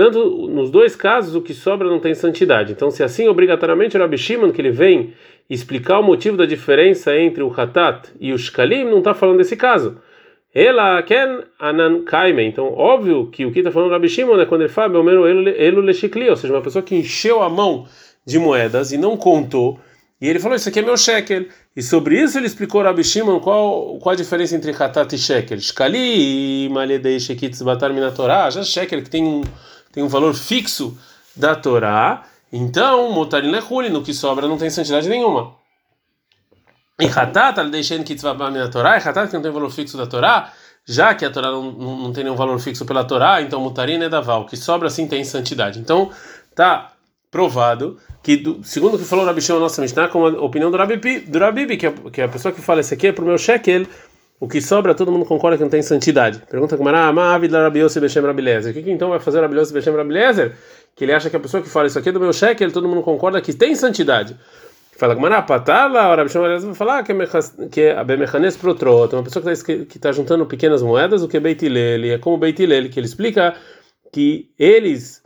tanto 0.00 0.48
nos 0.48 0.70
dois 0.70 0.96
casos, 0.96 1.34
o 1.34 1.42
que 1.42 1.52
sobra 1.52 1.86
não 1.86 2.00
tem 2.00 2.14
santidade. 2.14 2.72
Então, 2.72 2.90
se 2.90 3.02
assim, 3.02 3.28
obrigatoriamente, 3.28 3.98
o 3.98 4.00
Rabi 4.00 4.16
Shimon, 4.16 4.50
que 4.50 4.60
ele 4.60 4.70
vem 4.70 5.12
explicar 5.48 5.98
o 5.98 6.02
motivo 6.02 6.38
da 6.38 6.46
diferença 6.46 7.14
entre 7.18 7.42
o 7.42 7.52
Hatat 7.54 8.08
e 8.18 8.32
o 8.32 8.38
Shkalim, 8.38 8.84
não 8.84 8.98
está 8.98 9.12
falando 9.12 9.36
desse 9.36 9.56
caso. 9.56 9.98
Ela 10.54 11.02
ken 11.02 11.42
anan 11.58 12.02
kaime. 12.02 12.44
Então, 12.44 12.72
óbvio 12.72 13.26
que 13.26 13.44
o 13.44 13.52
que 13.52 13.58
está 13.60 13.70
falando 13.70 13.90
Rabi 13.90 14.08
Shimon 14.08 14.40
é 14.40 14.46
quando 14.46 14.62
ele 14.62 14.70
fala, 14.70 14.88
meu 14.88 15.26
elo 15.26 15.80
leshikli, 15.82 16.30
ou 16.30 16.36
seja, 16.36 16.54
uma 16.54 16.62
pessoa 16.62 16.82
que 16.82 16.94
encheu 16.94 17.42
a 17.42 17.50
mão 17.50 17.86
de 18.24 18.38
moedas 18.38 18.92
e 18.92 18.96
não 18.96 19.16
contou. 19.18 19.78
E 20.20 20.28
ele 20.28 20.38
falou: 20.38 20.56
Isso 20.56 20.68
aqui 20.68 20.80
é 20.80 20.82
meu 20.82 20.96
shekel. 20.96 21.46
E 21.74 21.82
sobre 21.82 22.20
isso 22.20 22.38
ele 22.38 22.46
explicou 22.46 22.82
Rabi 22.82 23.02
Shimon 23.02 23.40
qual, 23.40 23.98
qual 23.98 24.12
a 24.12 24.16
diferença 24.16 24.54
entre 24.54 24.70
Hatat 24.72 25.14
e 25.14 25.18
shekel. 25.18 25.60
Shkali 25.60 26.66
e 26.66 26.68
Maledei 26.68 27.18
Shekitz 27.18 27.62
Batar 27.62 27.92
Minatorá. 27.92 28.50
Já 28.50 28.62
shekel 28.62 29.02
que 29.02 29.10
tem 29.10 29.24
um 29.24 29.42
tem 29.92 30.02
um 30.02 30.08
valor 30.08 30.34
fixo 30.34 30.96
da 31.36 31.54
Torá, 31.54 32.24
então, 32.52 33.12
Motarin 33.12 33.50
Lehuli, 33.50 33.90
no 33.90 34.02
que 34.02 34.14
sobra 34.14 34.46
não 34.46 34.58
tem 34.58 34.70
santidade 34.70 35.08
nenhuma. 35.08 35.54
E 36.98 37.06
Hatat, 37.06 37.68
deixando 37.70 38.04
que 38.04 38.14
na 38.22 38.68
Torá, 38.68 38.96
e 38.96 39.00
Hatat 39.00 39.28
que 39.28 39.34
não 39.34 39.42
tem 39.42 39.50
valor 39.50 39.70
fixo 39.70 39.96
da 39.96 40.06
Torá, 40.06 40.52
já 40.84 41.14
que 41.14 41.24
a 41.24 41.30
Torá 41.30 41.50
não, 41.50 41.72
não, 41.72 42.12
tem 42.12 42.24
nenhum 42.24 42.36
valor 42.36 42.58
fixo 42.58 42.84
pela 42.84 43.04
Torá, 43.04 43.40
então 43.40 43.60
Mutarin 43.60 44.02
é 44.02 44.08
Daval, 44.08 44.42
o 44.42 44.46
que 44.46 44.56
sobra 44.56 44.90
sim 44.90 45.06
tem 45.06 45.24
santidade. 45.24 45.78
Então, 45.78 46.10
tá 46.54 46.92
provado 47.30 47.98
que, 48.22 48.36
do, 48.36 48.62
segundo 48.62 48.94
o 48.94 48.98
que 48.98 49.04
falou 49.04 49.24
o 49.24 49.28
Rabi 49.28 49.40
Shimon, 49.40 49.60
nossa 49.60 49.80
Mishnah, 49.80 50.08
como 50.08 50.26
a 50.26 50.42
opinião 50.42 50.70
do 50.70 50.76
Rabi, 50.76 50.96
do 51.20 51.38
Rabi 51.38 51.76
que, 51.76 51.86
é, 51.86 51.92
que 52.12 52.20
é 52.20 52.24
a 52.24 52.28
pessoa 52.28 52.52
que 52.52 52.60
fala 52.60 52.80
isso 52.80 52.92
aqui 52.92 53.08
é 53.08 53.12
pro 53.12 53.24
meu 53.24 53.38
shekel, 53.38 53.86
o 54.38 54.48
que 54.48 54.60
sobra, 54.60 54.94
todo 54.94 55.12
mundo 55.12 55.26
concorda 55.26 55.56
que 55.56 55.62
não 55.62 55.70
tem 55.70 55.82
santidade. 55.82 56.40
Pergunta 56.50 56.76
como 56.76 56.88
era, 56.88 57.12
Mavid 57.12 57.52
Rabiose 57.52 58.00
Beshem 58.00 58.22
Rabilezer. 58.22 58.70
O 58.70 58.74
que, 58.74 58.82
que 58.82 58.90
então 58.90 59.10
vai 59.10 59.20
fazer 59.20 59.40
Rabiose 59.40 59.72
Beshem 59.72 59.94
Rabilezer? 59.94 60.56
Que 60.96 61.04
ele 61.04 61.12
acha 61.12 61.28
que 61.28 61.36
a 61.36 61.40
pessoa 61.40 61.62
que 61.62 61.68
fala 61.68 61.86
isso 61.86 61.98
aqui 61.98 62.08
é 62.08 62.12
do 62.12 62.20
meu 62.20 62.32
cheque, 62.32 62.66
todo 62.70 62.88
mundo 62.88 63.02
concorda 63.02 63.40
que 63.40 63.52
tem 63.52 63.74
santidade. 63.74 64.36
Fala 65.00 65.14
era, 65.26 65.40
patala, 65.40 66.12
o 66.12 66.16
Rabi 66.16 66.30
Shimon 66.30 66.58
vai 66.58 66.74
falar 66.74 67.02
que 67.70 67.80
é 67.80 67.96
a 67.96 68.04
Bemechanes 68.04 68.54
Protrot, 68.54 69.14
uma 69.14 69.22
pessoa 69.22 69.42
que 69.42 69.50
está 69.50 70.08
tá 70.08 70.12
juntando 70.12 70.44
pequenas 70.44 70.82
moedas, 70.82 71.22
o 71.22 71.28
que 71.28 71.38
é 71.38 71.40
Beitilele, 71.40 72.10
é 72.10 72.18
como 72.18 72.36
Beitilele, 72.36 72.90
que 72.90 73.00
ele 73.00 73.06
explica 73.06 73.54
que 74.12 74.50
eles 74.58 75.22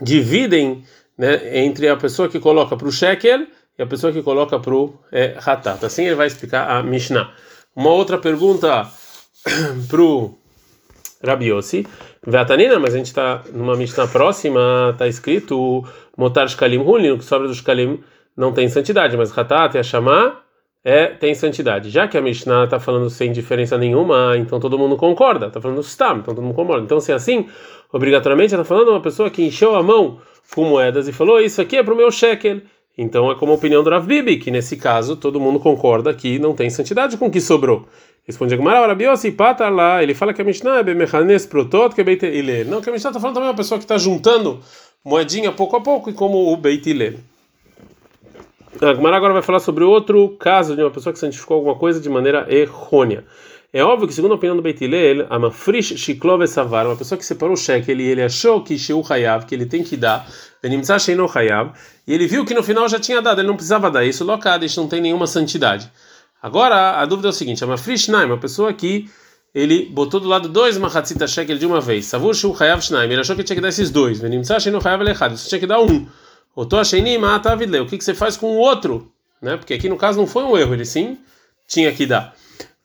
dividem 0.00 0.84
né, 1.16 1.58
entre 1.60 1.88
a 1.88 1.96
pessoa 1.96 2.28
que 2.28 2.40
coloca 2.40 2.76
para 2.76 2.88
o 2.88 2.92
shekel 2.92 3.46
e 3.78 3.82
a 3.82 3.86
pessoa 3.86 4.12
que 4.12 4.22
coloca 4.22 4.58
para 4.58 4.74
o 4.74 4.94
é, 5.10 5.36
hatat. 5.44 5.84
Assim 5.84 6.04
ele 6.04 6.14
vai 6.14 6.26
explicar 6.26 6.70
a 6.70 6.82
Mishnah. 6.82 7.32
Uma 7.74 7.90
outra 7.90 8.18
pergunta 8.18 8.86
para 9.88 10.02
o 10.02 10.38
Rabi 11.24 11.46
Yossi. 11.46 11.86
Vetanina, 12.26 12.78
mas 12.78 12.94
a 12.94 12.98
gente 12.98 13.06
está 13.06 13.42
numa 13.52 13.76
Mishnah 13.76 14.06
próxima, 14.06 14.90
está 14.92 15.08
escrito 15.08 15.84
Motar 16.16 16.48
Shkalim 16.48 16.78
Hulin, 16.78 17.10
o 17.10 17.18
que 17.18 17.24
sobra 17.24 17.48
do 17.48 17.54
Shkalim 17.54 18.02
não 18.36 18.52
tem 18.52 18.68
santidade, 18.68 19.16
mas 19.16 19.36
Hatat 19.36 19.74
e 19.74 19.78
Hashamah 19.78 20.42
é, 20.84 21.06
tem 21.06 21.34
santidade. 21.34 21.90
Já 21.90 22.08
que 22.08 22.18
a 22.18 22.22
Mishnah 22.22 22.64
está 22.64 22.80
falando 22.80 23.08
sem 23.08 23.32
diferença 23.32 23.78
nenhuma, 23.78 24.36
então 24.36 24.58
todo 24.58 24.78
mundo 24.78 24.96
concorda, 24.96 25.46
está 25.46 25.60
falando 25.60 25.82
Stam, 25.82 26.18
então 26.18 26.34
todo 26.34 26.42
mundo 26.42 26.54
concorda. 26.54 26.84
Então, 26.84 27.00
se 27.00 27.12
é 27.12 27.14
assim, 27.14 27.48
obrigatoriamente 27.92 28.54
está 28.54 28.64
falando 28.64 28.88
uma 28.88 29.00
pessoa 29.00 29.30
que 29.30 29.42
encheu 29.42 29.76
a 29.76 29.82
mão 29.82 30.20
com 30.54 30.64
moedas 30.64 31.08
e 31.08 31.12
falou: 31.12 31.40
Isso 31.40 31.60
aqui 31.60 31.76
é 31.76 31.82
para 31.82 31.94
o 31.94 31.96
meu 31.96 32.10
shekel. 32.10 32.60
Então 32.96 33.30
é 33.30 33.34
como 33.34 33.52
a 33.52 33.54
opinião 33.54 33.82
do 33.82 33.90
Rav 33.90 34.06
Bibi, 34.06 34.36
que 34.36 34.50
nesse 34.50 34.76
caso 34.76 35.16
todo 35.16 35.40
mundo 35.40 35.58
concorda 35.58 36.12
que 36.12 36.38
não 36.38 36.54
tem 36.54 36.68
santidade 36.68 37.16
com 37.16 37.26
o 37.26 37.30
que 37.30 37.40
sobrou. 37.40 37.86
Responde 38.24 38.54
a 38.54 38.56
Gemara, 38.56 38.86
Rabi 38.86 39.04
Yossi, 39.04 39.32
pata 39.32 39.68
lá, 39.68 40.00
ele 40.00 40.14
fala 40.14 40.32
que 40.32 40.40
a 40.40 40.44
Mishnah 40.44 40.78
é 40.78 40.82
bemechanes 40.84 41.44
protot 41.44 41.92
que 41.92 42.04
beite 42.04 42.24
ele. 42.24 42.62
Não, 42.64 42.80
que 42.80 42.88
a 42.88 42.92
Mishnah 42.92 43.10
está 43.10 43.20
falando 43.20 43.34
também 43.34 43.48
uma 43.48 43.56
pessoa 43.56 43.78
que 43.78 43.84
está 43.84 43.98
juntando 43.98 44.60
moedinha 45.04 45.50
pouco 45.50 45.74
a 45.74 45.80
pouco, 45.80 46.08
e 46.08 46.12
como 46.12 46.52
o 46.52 46.56
Beit 46.56 46.88
Hillel. 46.88 47.14
A 48.80 48.94
Gemara 48.94 49.16
agora 49.16 49.32
vai 49.32 49.42
falar 49.42 49.58
sobre 49.58 49.82
outro 49.82 50.36
caso 50.38 50.76
de 50.76 50.82
uma 50.82 50.90
pessoa 50.90 51.12
que 51.12 51.18
santificou 51.18 51.56
alguma 51.56 51.74
coisa 51.74 52.00
de 52.00 52.08
maneira 52.08 52.46
errônea. 52.48 53.24
É 53.74 53.82
óbvio 53.82 54.06
que, 54.06 54.12
segundo 54.12 54.32
a 54.32 54.34
opinião 54.34 54.54
do 54.54 54.60
Beit 54.60 54.78
a 55.30 55.38
Mafrish 55.38 55.96
Shiklov 55.96 56.46
Savar, 56.46 56.86
uma 56.86 56.94
pessoa 56.94 57.18
que 57.18 57.24
separou 57.24 57.54
o 57.54 57.56
cheque, 57.56 57.90
ele, 57.90 58.02
ele 58.02 58.22
achou 58.22 58.62
que 58.62 58.76
Sheu 58.78 59.02
Hayav, 59.08 59.46
que 59.46 59.54
ele 59.54 59.64
tem 59.64 59.82
que 59.82 59.96
dar, 59.96 60.28
Benimtzah 60.62 60.98
Sheino 60.98 61.26
Hayav, 61.34 61.72
e 62.06 62.12
ele 62.12 62.26
viu 62.26 62.44
que 62.44 62.52
no 62.52 62.62
final 62.62 62.86
já 62.86 63.00
tinha 63.00 63.22
dado, 63.22 63.40
ele 63.40 63.48
não 63.48 63.54
precisava 63.56 63.90
dar 63.90 64.04
isso, 64.04 64.26
isso 64.62 64.80
não 64.80 64.88
tem 64.88 65.00
nenhuma 65.00 65.26
santidade. 65.26 65.90
Agora, 66.42 67.00
a 67.00 67.06
dúvida 67.06 67.28
é 67.28 67.30
o 67.30 67.32
seguinte, 67.32 67.64
a 67.64 67.66
Mafrish 67.66 68.08
Naim, 68.08 68.26
uma 68.26 68.36
pessoa 68.36 68.74
que 68.74 69.08
ele 69.54 69.86
botou 69.86 70.20
do 70.20 70.28
lado 70.28 70.50
dois 70.50 70.76
Mahatzita 70.76 71.26
Shekel 71.26 71.56
de 71.56 71.64
uma 71.64 71.80
vez, 71.80 72.04
Savur 72.04 72.34
Sheu 72.34 72.54
Hayav 72.58 72.82
Shnaim, 72.82 73.10
ele 73.10 73.22
achou 73.22 73.34
que 73.34 73.42
tinha 73.42 73.56
que 73.56 73.62
dar 73.62 73.68
esses 73.68 73.90
dois, 73.90 74.20
Benimtzah 74.20 74.60
Sheino 74.60 74.80
Hayav 74.84 75.00
Elechad, 75.00 75.34
você 75.34 75.48
tinha 75.48 75.58
que 75.58 75.66
dar 75.66 75.80
um. 75.80 76.06
Oto 76.54 76.84
Sheini 76.84 77.16
Mata 77.16 77.52
Avidle, 77.52 77.80
o 77.80 77.86
que, 77.86 77.96
que 77.96 78.04
você 78.04 78.12
faz 78.12 78.36
com 78.36 78.48
o 78.48 78.58
outro? 78.58 79.10
Né? 79.40 79.56
Porque 79.56 79.72
aqui 79.72 79.88
no 79.88 79.96
caso 79.96 80.18
não 80.18 80.26
foi 80.26 80.44
um 80.44 80.58
erro, 80.58 80.74
ele 80.74 80.84
sim 80.84 81.16
tinha 81.66 81.90
que 81.90 82.04
dar. 82.04 82.34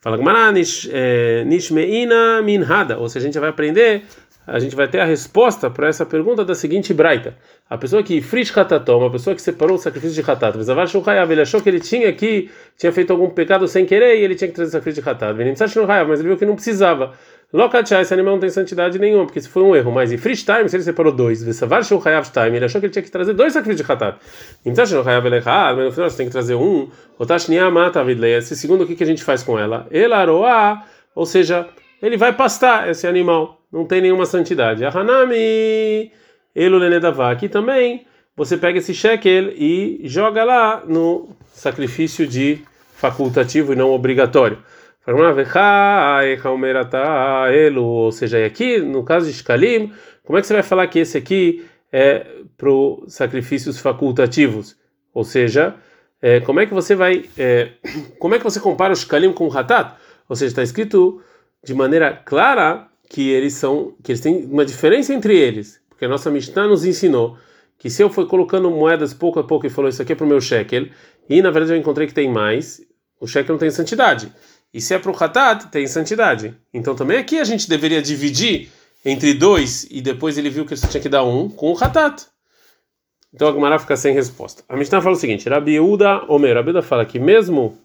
Fala 0.00 0.16
Gmará, 0.16 0.52
é, 0.92 1.44
Nishmeina 1.44 2.40
Minhada, 2.40 2.98
ou 2.98 3.08
seja, 3.08 3.24
a 3.24 3.28
gente 3.28 3.38
vai 3.40 3.50
aprender, 3.50 4.04
a 4.46 4.60
gente 4.60 4.76
vai 4.76 4.86
ter 4.86 5.00
a 5.00 5.04
resposta 5.04 5.68
para 5.68 5.88
essa 5.88 6.06
pergunta 6.06 6.44
da 6.44 6.54
seguinte 6.54 6.94
braita. 6.94 7.36
A 7.68 7.76
pessoa 7.76 8.00
que 8.00 8.22
frish 8.22 8.56
hatató, 8.56 8.96
uma 8.96 9.10
pessoa 9.10 9.34
que 9.34 9.42
separou 9.42 9.74
o 9.74 9.78
sacrifício 9.78 10.22
de 10.22 10.30
hatat, 10.30 10.56
ele 10.56 11.40
achou 11.42 11.60
que 11.60 11.68
ele 11.68 11.80
tinha 11.80 12.12
que 12.12 12.48
tinha 12.76 12.92
feito 12.92 13.12
algum 13.12 13.28
pecado 13.28 13.66
sem 13.66 13.84
querer 13.84 14.20
e 14.20 14.24
ele 14.24 14.36
tinha 14.36 14.46
que 14.46 14.54
trazer 14.54 14.68
o 14.68 14.72
sacrifício 14.72 15.02
de 15.02 15.08
hatat. 15.10 15.36
Mas 15.36 16.20
ele 16.20 16.28
viu 16.28 16.38
que 16.38 16.46
não 16.46 16.54
precisava. 16.54 17.12
Lokachai, 17.50 18.02
esse 18.02 18.12
animal 18.12 18.34
não 18.34 18.40
tem 18.40 18.50
santidade 18.50 18.98
nenhuma, 18.98 19.24
porque 19.24 19.38
isso 19.38 19.48
foi 19.48 19.62
um 19.62 19.74
erro. 19.74 19.90
Mas 19.90 20.12
em 20.12 20.18
freestyle, 20.18 20.68
se 20.68 20.76
ele 20.76 20.82
separou 20.82 21.12
dois, 21.12 21.40
Time, 21.40 22.56
ele 22.56 22.64
achou 22.64 22.78
que 22.78 22.86
ele 22.86 22.92
tinha 22.92 23.02
que 23.02 23.10
trazer 23.10 23.32
dois 23.32 23.54
sacrifícios 23.54 23.86
de 23.86 23.90
Hatat. 23.90 24.18
Então, 24.66 24.84
Sheu 24.84 25.00
Hayav 25.00 25.26
Elechad, 25.26 25.76
mas 25.76 25.86
no 25.86 25.92
final 25.92 26.10
você 26.10 26.16
tem 26.18 26.26
que 26.26 26.32
trazer 26.32 26.54
um. 26.54 26.90
Otashnia 27.18 27.70
Mata 27.70 28.04
Vidlei. 28.04 28.34
Esse 28.34 28.54
segundo, 28.54 28.84
o 28.84 28.86
que, 28.86 29.02
a 29.02 29.06
gente 29.06 29.24
faz 29.24 29.42
com 29.42 29.58
ela? 29.58 29.86
Elaroa, 29.90 30.82
ou 31.14 31.24
seja, 31.24 31.66
ele 32.02 32.18
vai 32.18 32.34
pastar 32.34 32.90
esse 32.90 33.06
animal. 33.06 33.62
Não 33.72 33.86
tem 33.86 34.02
nenhuma 34.02 34.26
santidade. 34.26 34.84
Ahanami, 34.84 36.12
Elulenedavá. 36.54 37.30
Aqui 37.30 37.48
também, 37.48 38.06
você 38.36 38.58
pega 38.58 38.78
esse 38.78 38.92
shekel 38.92 39.52
e 39.56 40.02
joga 40.04 40.44
lá 40.44 40.82
no 40.86 41.30
sacrifício 41.54 42.26
de 42.26 42.60
facultativo 42.94 43.72
e 43.72 43.76
não 43.76 43.90
obrigatório. 43.90 44.58
Ou 47.82 48.12
seja, 48.12 48.44
aqui 48.44 48.78
no 48.78 49.02
caso 49.02 49.26
de 49.26 49.32
Shkalim, 49.32 49.90
como 50.22 50.38
é 50.38 50.42
que 50.42 50.46
você 50.46 50.52
vai 50.52 50.62
falar 50.62 50.86
que 50.86 50.98
esse 50.98 51.16
aqui 51.16 51.64
é 51.90 52.26
para 52.58 52.68
sacrifícios 53.06 53.78
facultativos? 53.78 54.76
Ou 55.14 55.24
seja, 55.24 55.76
é, 56.20 56.40
como 56.40 56.60
é 56.60 56.66
que 56.66 56.74
você 56.74 56.94
vai, 56.94 57.24
é, 57.38 57.70
como 58.20 58.34
é 58.34 58.38
que 58.38 58.44
você 58.44 58.60
compara 58.60 58.92
o 58.92 58.96
Shkalim 58.96 59.32
com 59.32 59.48
o 59.48 59.58
Hatat? 59.58 59.94
Ou 60.28 60.36
seja, 60.36 60.50
está 60.50 60.62
escrito 60.62 61.22
de 61.64 61.72
maneira 61.72 62.12
clara 62.12 62.86
que 63.08 63.30
eles 63.30 63.54
são, 63.54 63.96
que 64.04 64.12
eles 64.12 64.20
têm 64.20 64.44
uma 64.44 64.66
diferença 64.66 65.14
entre 65.14 65.34
eles, 65.34 65.80
porque 65.88 66.04
a 66.04 66.08
nossa 66.08 66.30
Mishnah 66.30 66.66
nos 66.66 66.84
ensinou 66.84 67.38
que 67.78 67.88
se 67.88 68.02
eu 68.02 68.10
for 68.10 68.26
colocando 68.26 68.70
moedas 68.70 69.14
pouco 69.14 69.40
a 69.40 69.44
pouco 69.44 69.66
e 69.66 69.70
falou 69.70 69.88
isso 69.88 70.02
aqui 70.02 70.12
é 70.12 70.14
para 70.14 70.26
o 70.26 70.28
meu 70.28 70.40
shekel, 70.40 70.88
e 71.30 71.40
na 71.40 71.50
verdade 71.50 71.72
eu 71.72 71.78
encontrei 71.78 72.06
que 72.06 72.12
tem 72.12 72.30
mais, 72.30 72.82
o 73.18 73.26
shekel 73.26 73.54
não 73.54 73.58
tem 73.58 73.70
santidade. 73.70 74.30
E 74.72 74.80
se 74.80 74.94
é 74.94 74.98
para 74.98 75.10
o 75.10 75.16
Hatat, 75.16 75.66
tem 75.68 75.86
santidade. 75.86 76.54
Então 76.72 76.94
também 76.94 77.18
aqui 77.18 77.38
a 77.38 77.44
gente 77.44 77.68
deveria 77.68 78.02
dividir 78.02 78.70
entre 79.04 79.32
dois 79.34 79.86
e 79.90 80.00
depois 80.00 80.36
ele 80.36 80.50
viu 80.50 80.64
que 80.64 80.76
você 80.76 80.86
tinha 80.86 81.00
que 81.00 81.08
dar 81.08 81.24
um 81.24 81.48
com 81.48 81.72
o 81.72 81.78
Hatat. 81.78 82.26
Então 83.32 83.48
a 83.48 83.52
Gemara 83.52 83.78
fica 83.78 83.96
sem 83.96 84.14
resposta. 84.14 84.62
A 84.68 84.76
Mishnah 84.76 85.00
fala 85.00 85.14
o 85.14 85.18
seguinte: 85.18 85.48
Rabi 85.48 85.78
Uda 85.80 86.24
Omer. 86.28 86.56
Rabi 86.56 86.70
Uda 86.70 86.82
fala 86.82 87.04
que 87.04 87.18
mesmo 87.18 87.78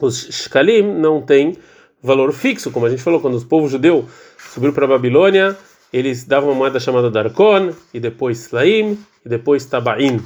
os 0.00 0.28
Shkalim 0.30 0.82
não 0.82 1.22
têm 1.22 1.56
valor 2.02 2.32
fixo, 2.32 2.70
como 2.70 2.86
a 2.86 2.90
gente 2.90 3.02
falou, 3.02 3.20
quando 3.20 3.34
os 3.34 3.44
povos 3.44 3.70
judeus 3.70 4.06
subiram 4.52 4.74
para 4.74 4.84
a 4.84 4.88
Babilônia, 4.88 5.56
eles 5.92 6.24
davam 6.24 6.50
uma 6.50 6.56
moeda 6.56 6.80
chamada 6.80 7.10
Darkon, 7.10 7.72
e 7.94 8.00
depois 8.00 8.46
Slaim, 8.46 8.98
e 9.24 9.28
depois 9.28 9.64
Tabaim. 9.64 10.20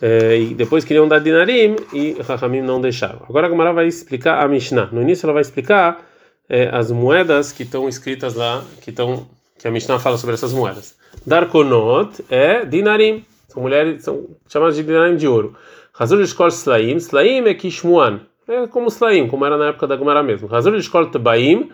É, 0.00 0.38
e 0.38 0.54
depois 0.54 0.84
queriam 0.84 1.08
dar 1.08 1.18
dinarim 1.18 1.76
e 1.92 2.16
Rahamim 2.22 2.60
não 2.60 2.80
deixaram. 2.80 3.20
Agora 3.28 3.46
a 3.46 3.50
Gemara 3.50 3.72
vai 3.72 3.86
explicar 3.86 4.44
a 4.44 4.48
Mishnah. 4.48 4.88
No 4.92 5.02
início 5.02 5.26
ela 5.26 5.32
vai 5.32 5.42
explicar 5.42 6.04
é, 6.48 6.68
as 6.72 6.90
moedas 6.90 7.52
que 7.52 7.64
estão 7.64 7.88
escritas 7.88 8.34
lá, 8.34 8.64
que 8.80 8.90
estão 8.90 9.26
que 9.58 9.66
a 9.66 9.70
Mishnah 9.70 9.98
fala 9.98 10.16
sobre 10.16 10.34
essas 10.34 10.52
moedas. 10.52 10.96
Darkonot 11.26 12.24
é 12.30 12.64
dinarim, 12.64 13.24
são 13.48 13.62
mulheres 13.62 14.04
são 14.04 14.26
chamadas 14.48 14.76
de 14.76 14.84
dinarim 14.84 15.16
de 15.16 15.26
ouro. 15.26 15.56
Razul 15.92 16.22
Eshkol 16.22 16.48
Slaim, 16.48 16.96
Slaim 16.96 17.44
é 17.48 17.54
Kishmuan, 17.54 18.20
é 18.46 18.68
como 18.68 18.86
Slaim, 18.86 19.26
como 19.26 19.44
era 19.44 19.58
na 19.58 19.70
época 19.70 19.88
da 19.88 19.96
Gemara 19.96 20.22
mesmo. 20.22 20.46
Razul 20.46 20.76
Eshkol 20.76 21.06
Tabaim, 21.06 21.70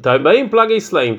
Tabaim 0.00 0.48
plaga 0.48 0.74
Slaim, 0.74 1.18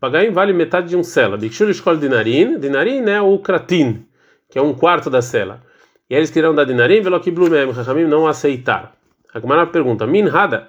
Pagaim 0.00 0.32
vale 0.32 0.52
metade 0.52 0.88
de 0.88 0.96
um 0.96 1.04
sela. 1.04 1.36
Bikshur 1.36 1.70
Eshkol 1.70 1.98
Dinarim, 1.98 2.58
Dinarim 2.58 3.08
é 3.08 3.22
o 3.22 3.38
Kratin, 3.38 4.04
que 4.50 4.58
é 4.58 4.62
um 4.62 4.74
quarto 4.74 5.08
da 5.08 5.22
sela. 5.22 5.62
E 6.10 6.14
eles 6.14 6.30
queriam 6.30 6.54
dar 6.54 6.64
dinarim, 6.64 7.02
velo 7.02 7.20
que 7.20 7.30
blumem, 7.30 7.72
Chachamim 7.74 8.04
não 8.04 8.26
aceitaram. 8.26 8.88
A 9.34 9.40
Gemara 9.40 9.66
pergunta, 9.66 10.06
minhada, 10.06 10.68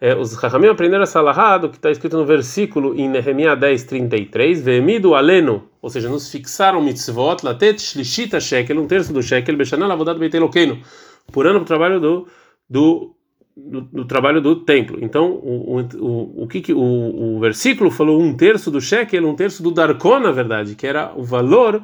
é, 0.00 0.14
os 0.14 0.38
Chachamim 0.38 0.68
aprenderam 0.68 1.02
essa 1.02 1.20
lahá 1.20 1.58
que 1.58 1.76
está 1.76 1.90
escrito 1.90 2.16
no 2.16 2.24
versículo 2.24 2.94
em 2.94 3.08
Nehemiah 3.08 3.56
10, 3.56 3.82
33, 3.84 4.62
Vemido 4.62 5.16
aleno, 5.16 5.68
ou 5.82 5.90
seja, 5.90 6.08
nos 6.08 6.30
fixaram 6.30 6.80
mitzvot, 6.80 7.44
latet 7.44 7.80
shlishita 7.80 8.38
shekel, 8.38 8.80
um 8.80 8.86
terço 8.86 9.12
do 9.12 9.20
shekel, 9.20 9.56
bechanal 9.56 9.90
avodado 9.90 10.20
beiteloqueno, 10.20 10.80
por 11.32 11.46
ano 11.46 11.58
para 11.58 11.64
o 11.64 11.66
trabalho 11.66 12.00
do, 12.00 12.28
do 12.70 13.14
do, 13.58 13.80
do, 13.80 14.04
trabalho 14.04 14.40
do 14.40 14.54
templo. 14.54 14.98
Então, 15.02 15.32
o, 15.32 15.80
o, 15.80 16.44
o, 16.44 16.46
que, 16.46 16.60
que 16.60 16.72
o, 16.72 16.78
o 16.78 17.40
versículo 17.40 17.90
falou 17.90 18.20
um 18.20 18.36
terço 18.36 18.70
do 18.70 18.80
shekel, 18.80 19.26
um 19.26 19.34
terço 19.34 19.64
do 19.64 19.72
darkon, 19.72 20.20
na 20.20 20.30
verdade, 20.30 20.76
que 20.76 20.86
era 20.86 21.12
o 21.16 21.24
valor 21.24 21.82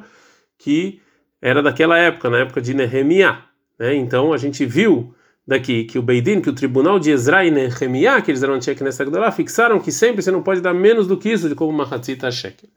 que 0.57 1.01
era 1.45 1.61
daquela 1.61 1.95
época, 1.95 2.27
na 2.27 2.39
época 2.39 2.59
de 2.59 2.73
Nehemiah. 2.73 3.43
Né? 3.77 3.93
Então 3.93 4.33
a 4.33 4.37
gente 4.37 4.65
viu 4.65 5.13
daqui 5.47 5.83
que 5.83 5.99
o 5.99 6.01
Beidin, 6.01 6.41
que 6.41 6.49
o 6.49 6.55
tribunal 6.55 6.97
de 6.97 7.11
Ezra 7.11 7.45
e 7.45 7.51
Nehemiah, 7.51 8.19
que 8.19 8.31
eles 8.31 8.41
eram 8.41 8.59
cheque 8.59 8.83
nessa 8.83 9.05
Gdolá, 9.05 9.31
fixaram 9.31 9.79
que 9.79 9.91
sempre 9.91 10.23
você 10.23 10.31
não 10.31 10.41
pode 10.41 10.59
dar 10.59 10.73
menos 10.73 11.05
do 11.05 11.15
que 11.15 11.29
isso 11.29 11.47
de 11.47 11.53
como 11.53 11.69
uma 11.69 11.83
Hatzita 11.83 12.31
Shekel. 12.31 12.67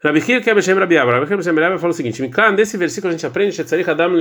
Rabi 0.00 0.20
Kir 0.20 0.40
Kebeshem 0.44 0.78
Rabi 0.78 0.96
Abra. 0.96 1.14
Rabi 1.14 1.26
Kebeshem 1.26 1.58
Rabi 1.58 1.78
fala 1.78 1.90
o 1.90 1.96
seguinte: 1.96 2.22
nesse 2.56 2.76
versículo 2.76 3.08
a 3.08 3.16
gente 3.16 3.26
aprende 3.26 3.56
que 3.56 3.90
Adam 3.90 4.12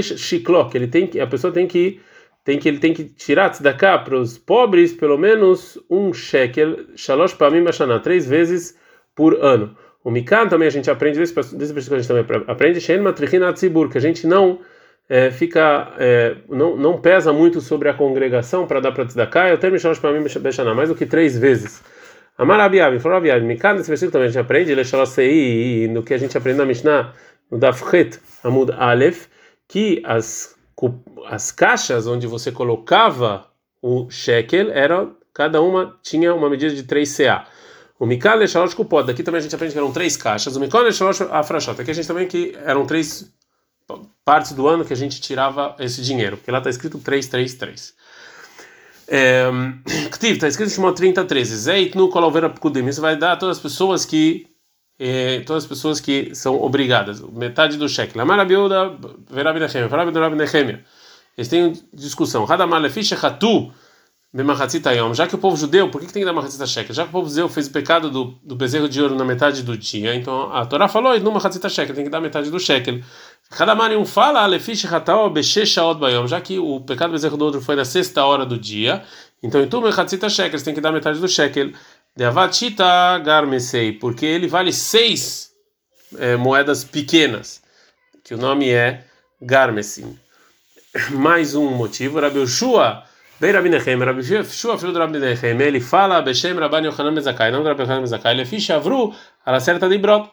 Shiklok. 0.00 0.74
Ele 0.74 0.86
tem 0.86 1.06
que, 1.06 1.20
a 1.20 1.26
pessoa 1.26 1.52
tem 1.52 1.66
que 1.66 2.00
tem 2.42 2.58
que 2.58 2.68
ele 2.68 2.78
tem 2.78 2.94
que 2.94 3.04
tirar 3.04 3.50
tzedakah 3.50 3.98
para 3.98 4.18
os 4.18 4.38
pobres 4.38 4.94
pelo 4.94 5.18
menos 5.18 5.78
um 5.90 6.12
shekel 6.12 6.86
shalosh 6.96 7.34
pamim 7.34 7.64
bashana 7.64 8.00
três 8.00 8.26
vezes 8.26 8.78
por 9.14 9.34
ano. 9.44 9.76
O 10.04 10.10
Mikan 10.10 10.46
também 10.46 10.68
a 10.68 10.70
gente 10.70 10.90
aprende, 10.90 11.18
desse, 11.18 11.34
desse 11.56 11.72
versículo 11.72 11.98
a 11.98 12.02
gente 12.02 12.08
também 12.08 12.44
aprende, 12.46 12.78
Shen 12.78 13.00
Matrichin 13.00 13.42
Atzibur, 13.42 13.88
que 13.88 13.96
a 13.96 14.00
gente 14.00 14.26
não 14.26 14.60
é, 15.08 15.30
fica, 15.30 15.94
é, 15.98 16.36
não, 16.46 16.76
não 16.76 17.00
pesa 17.00 17.32
muito 17.32 17.62
sobre 17.62 17.88
a 17.88 17.94
congregação 17.94 18.66
para 18.66 18.80
dar 18.80 18.92
para 18.92 19.06
tzedakah, 19.06 19.48
eu 19.48 19.56
termino 19.56 19.82
para 19.98 20.12
mim 20.12 20.26
Beshaná, 20.40 20.74
mais 20.74 20.90
do 20.90 20.94
que 20.94 21.06
três 21.06 21.38
vezes. 21.38 21.82
Amar 22.36 22.60
Abiab, 22.60 22.98
falou 22.98 23.16
Abiab, 23.16 23.42
Mikan, 23.46 23.74
nesse 23.74 23.88
versículo 23.88 24.12
também 24.12 24.26
a 24.26 24.30
gente 24.30 24.40
aprende, 24.40 24.74
Leshalosei, 24.74 25.88
no 25.88 26.02
que 26.02 26.12
a 26.12 26.18
gente 26.18 26.36
aprende 26.36 26.58
na 26.58 26.66
Mishnah, 26.66 27.14
no 27.50 27.58
Dafchet 27.58 28.18
Amud 28.42 28.72
Aleph, 28.76 29.28
que 29.66 30.02
as, 30.04 30.54
as 31.26 31.50
caixas 31.50 32.06
onde 32.06 32.26
você 32.26 32.52
colocava 32.52 33.46
o 33.80 34.10
shekel, 34.10 34.70
era, 34.70 35.08
cada 35.32 35.62
uma 35.62 35.98
tinha 36.02 36.34
uma 36.34 36.50
medida 36.50 36.74
de 36.74 36.82
3 36.82 37.16
CA. 37.16 37.46
O 37.98 38.06
Mikal 38.06 38.42
e 38.42 38.48
Shalosh 38.48 38.74
Kupot, 38.74 39.06
daqui 39.06 39.22
também 39.22 39.38
a 39.38 39.42
gente 39.42 39.54
aprende 39.54 39.72
que 39.72 39.78
eram 39.78 39.92
três 39.92 40.16
caixas. 40.16 40.56
O 40.56 40.60
Mikal 40.60 40.86
e 40.86 40.92
Shalosh 40.92 41.22
Afrashot, 41.22 41.80
aqui 41.80 41.90
a 41.90 41.94
gente 41.94 42.08
também 42.08 42.26
que 42.26 42.56
eram 42.64 42.84
três 42.86 43.32
partes 44.24 44.52
do 44.52 44.66
ano 44.66 44.84
que 44.84 44.92
a 44.92 44.96
gente 44.96 45.20
tirava 45.20 45.76
esse 45.78 46.02
dinheiro, 46.02 46.36
porque 46.36 46.50
lá 46.50 46.58
está 46.58 46.70
escrito 46.70 46.98
333. 46.98 47.94
É, 49.06 49.50
está 50.22 50.48
escrito 50.48 50.70
em 50.70 50.74
Shimon 50.74 50.92
30, 50.92 51.24
13. 51.24 51.56
Zeit 51.56 51.96
no 51.96 52.08
Kolovera 52.08 52.48
Pkudim. 52.48 52.86
Isso 52.86 53.00
vai 53.00 53.16
dar 53.16 53.32
a 53.32 53.36
todas 53.36 53.58
as 53.58 53.62
pessoas 53.62 54.04
que. 54.04 54.46
Eh, 54.98 55.42
todas 55.44 55.64
as 55.64 55.68
pessoas 55.68 56.00
que 56.00 56.34
são 56.34 56.60
obrigadas. 56.62 57.20
Metade 57.20 57.76
do 57.76 57.88
cheque. 57.88 58.16
Lamar 58.16 58.38
Abiuda, 58.38 58.96
Verabi 59.28 59.60
Nehemia. 59.60 59.88
Verabi 59.88 60.36
Nehemia. 60.36 60.84
Eles 61.36 61.48
têm 61.48 61.72
discussão. 61.92 62.50
Hadamar 62.50 62.80
Lefish 62.80 63.12
Hatu 63.12 63.72
já 65.14 65.28
que 65.28 65.34
o 65.36 65.38
povo 65.38 65.56
judeu, 65.56 65.88
por 65.88 66.00
que, 66.00 66.12
tem 66.12 66.22
que 66.22 66.26
dar 66.26 66.32
Mahatzita 66.32 66.66
Shekel? 66.66 66.92
Já 66.92 67.04
que 67.04 67.10
o 67.10 67.12
povo 67.12 67.28
judeu 67.28 67.48
fez 67.48 67.68
o 67.68 67.70
pecado 67.70 68.10
do, 68.10 68.34
do 68.42 68.56
bezerro 68.56 68.88
de 68.88 69.00
ouro 69.00 69.14
na 69.14 69.24
metade 69.24 69.62
do 69.62 69.78
dia, 69.78 70.12
então 70.12 70.52
a 70.52 70.66
Torá 70.66 70.88
falou, 70.88 71.16
no 71.20 71.30
Mahatzita 71.30 71.68
Shekel, 71.68 71.94
tem 71.94 72.02
que 72.02 72.10
dar 72.10 72.20
metade 72.20 72.50
do 72.50 72.58
Shekel. 72.58 73.00
Cada 73.50 73.76
um 73.96 74.04
fala, 74.04 74.40
Bayom, 76.00 76.26
já 76.26 76.40
que 76.40 76.58
o 76.58 76.80
pecado 76.80 77.10
do 77.10 77.12
bezerro 77.12 77.36
do 77.36 77.44
ouro 77.44 77.60
foi 77.60 77.76
na 77.76 77.84
sexta 77.84 78.24
hora 78.24 78.44
do 78.44 78.58
dia, 78.58 79.04
então 79.40 79.62
em 79.62 79.68
tu 79.68 79.80
Mahatzita 79.80 80.28
Shekel, 80.28 80.58
você 80.58 80.64
tem 80.64 80.74
que 80.74 80.80
dar 80.80 80.90
metade 80.90 81.20
do 81.20 81.28
Shekel. 81.28 81.70
Porque 84.00 84.26
ele 84.26 84.48
vale 84.48 84.72
seis 84.72 85.52
é, 86.18 86.34
moedas 86.34 86.82
pequenas, 86.82 87.62
que 88.24 88.34
o 88.34 88.38
nome 88.38 88.68
é 88.68 89.04
Garmesim. 89.40 90.18
Mais 91.12 91.54
um 91.54 91.70
motivo, 91.70 92.20
Rabi 92.20 92.40
Yoshua, 92.40 93.04
bem 93.40 93.52
Rabi 93.52 93.68
Nechem, 93.68 93.98
Rabi 93.98 94.20
Yoshua, 94.20 94.78
filho 94.78 94.92
do 94.92 94.98
Rabi 94.98 95.18
Nechem, 95.18 95.60
ele 95.60 95.80
fala, 95.80 96.22
Beshem 96.22 96.58
Rabban 96.58 96.82
Yochanan 96.82 97.12
Mezakai, 97.12 97.50
não 97.50 97.62
Rabi 97.62 97.82
Yochanan 97.82 98.00
Mezakai, 98.00 98.32
ele 98.32 98.42
é 98.42 98.44
Fishavru, 98.44 99.14
ela 99.44 99.60
certa 99.60 99.88
de 99.88 99.98
Brot. 99.98 100.30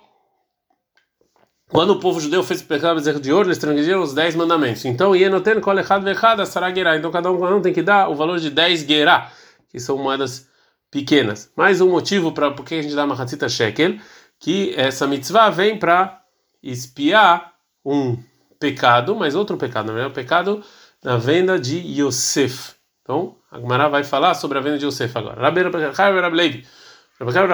Quando 1.71 1.91
o 1.91 1.99
povo 1.99 2.19
judeu 2.19 2.43
fez 2.43 2.59
o 2.61 2.65
pecado 2.65 3.01
de 3.01 3.31
ouro, 3.31 3.47
eles 3.47 3.57
transgrediram 3.57 4.01
os 4.01 4.13
10 4.13 4.35
mandamentos. 4.35 4.83
Então, 4.83 5.15
Yenoten 5.15 5.61
Kol 5.61 5.79
Echad 5.79 6.03
Vechad 6.03 6.41
Asara 6.41 6.73
Gerá. 6.75 6.97
Então, 6.97 7.09
cada 7.09 7.31
um, 7.31 7.61
tem 7.61 7.71
que 7.71 7.81
dar 7.81 8.09
o 8.09 8.15
valor 8.15 8.39
de 8.39 8.49
10 8.49 8.81
Gerá, 8.81 9.31
que 9.69 9.79
são 9.79 9.97
moedas 9.97 10.49
pequenas. 10.91 11.49
Mais 11.55 11.79
um 11.79 11.89
motivo 11.89 12.33
para 12.33 12.51
por 12.51 12.65
que 12.65 12.75
a 12.75 12.81
gente 12.81 12.93
dá 12.93 13.05
uma 13.05 13.15
Hatzita 13.15 13.47
Shekel, 13.47 13.99
que 14.37 14.73
essa 14.75 15.07
mitzvah 15.07 15.49
vem 15.49 15.79
para 15.79 16.21
espiar 16.61 17.53
um 17.85 18.17
pecado, 18.59 19.15
mas 19.15 19.33
outro 19.33 19.55
pecado, 19.55 19.93
não 19.93 19.97
é 19.97 20.05
o 20.05 20.11
pecado 20.11 20.61
na 21.01 21.15
venda 21.15 21.57
de 21.57 21.77
Yosef. 21.77 22.75
Então, 23.11 23.35
a 23.51 23.59
Gemara 23.59 23.89
vai 23.89 24.05
falar 24.05 24.33
sobre 24.35 24.57
a 24.57 24.61
venda 24.61 24.77
de 24.77 24.85
Yosef 24.85 25.17
agora. 25.17 25.49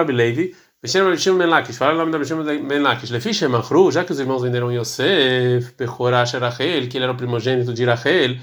Levi 0.06 0.54
Beshem 0.80 1.02
Rabishim 1.02 1.36
Ben 1.36 1.48
Lakish, 1.48 1.76
fala 1.76 1.94
o 1.94 1.96
nome 1.96 2.12
da 2.12 2.18
Beshem 2.20 2.36
Ben 2.44 2.78
Lakish. 2.78 3.10
Lefish 3.10 3.42
Machru, 3.42 3.90
já 3.90 4.04
que 4.04 4.12
os 4.12 4.20
irmãos 4.20 4.40
venderam 4.40 4.70
Yosef, 4.70 5.72
Pechorash 5.72 6.34
Rachel, 6.34 6.88
que 6.88 6.96
ele 6.96 7.02
era 7.02 7.12
o 7.12 7.16
primogênito 7.16 7.74
de 7.74 7.84
Rachel, 7.84 8.36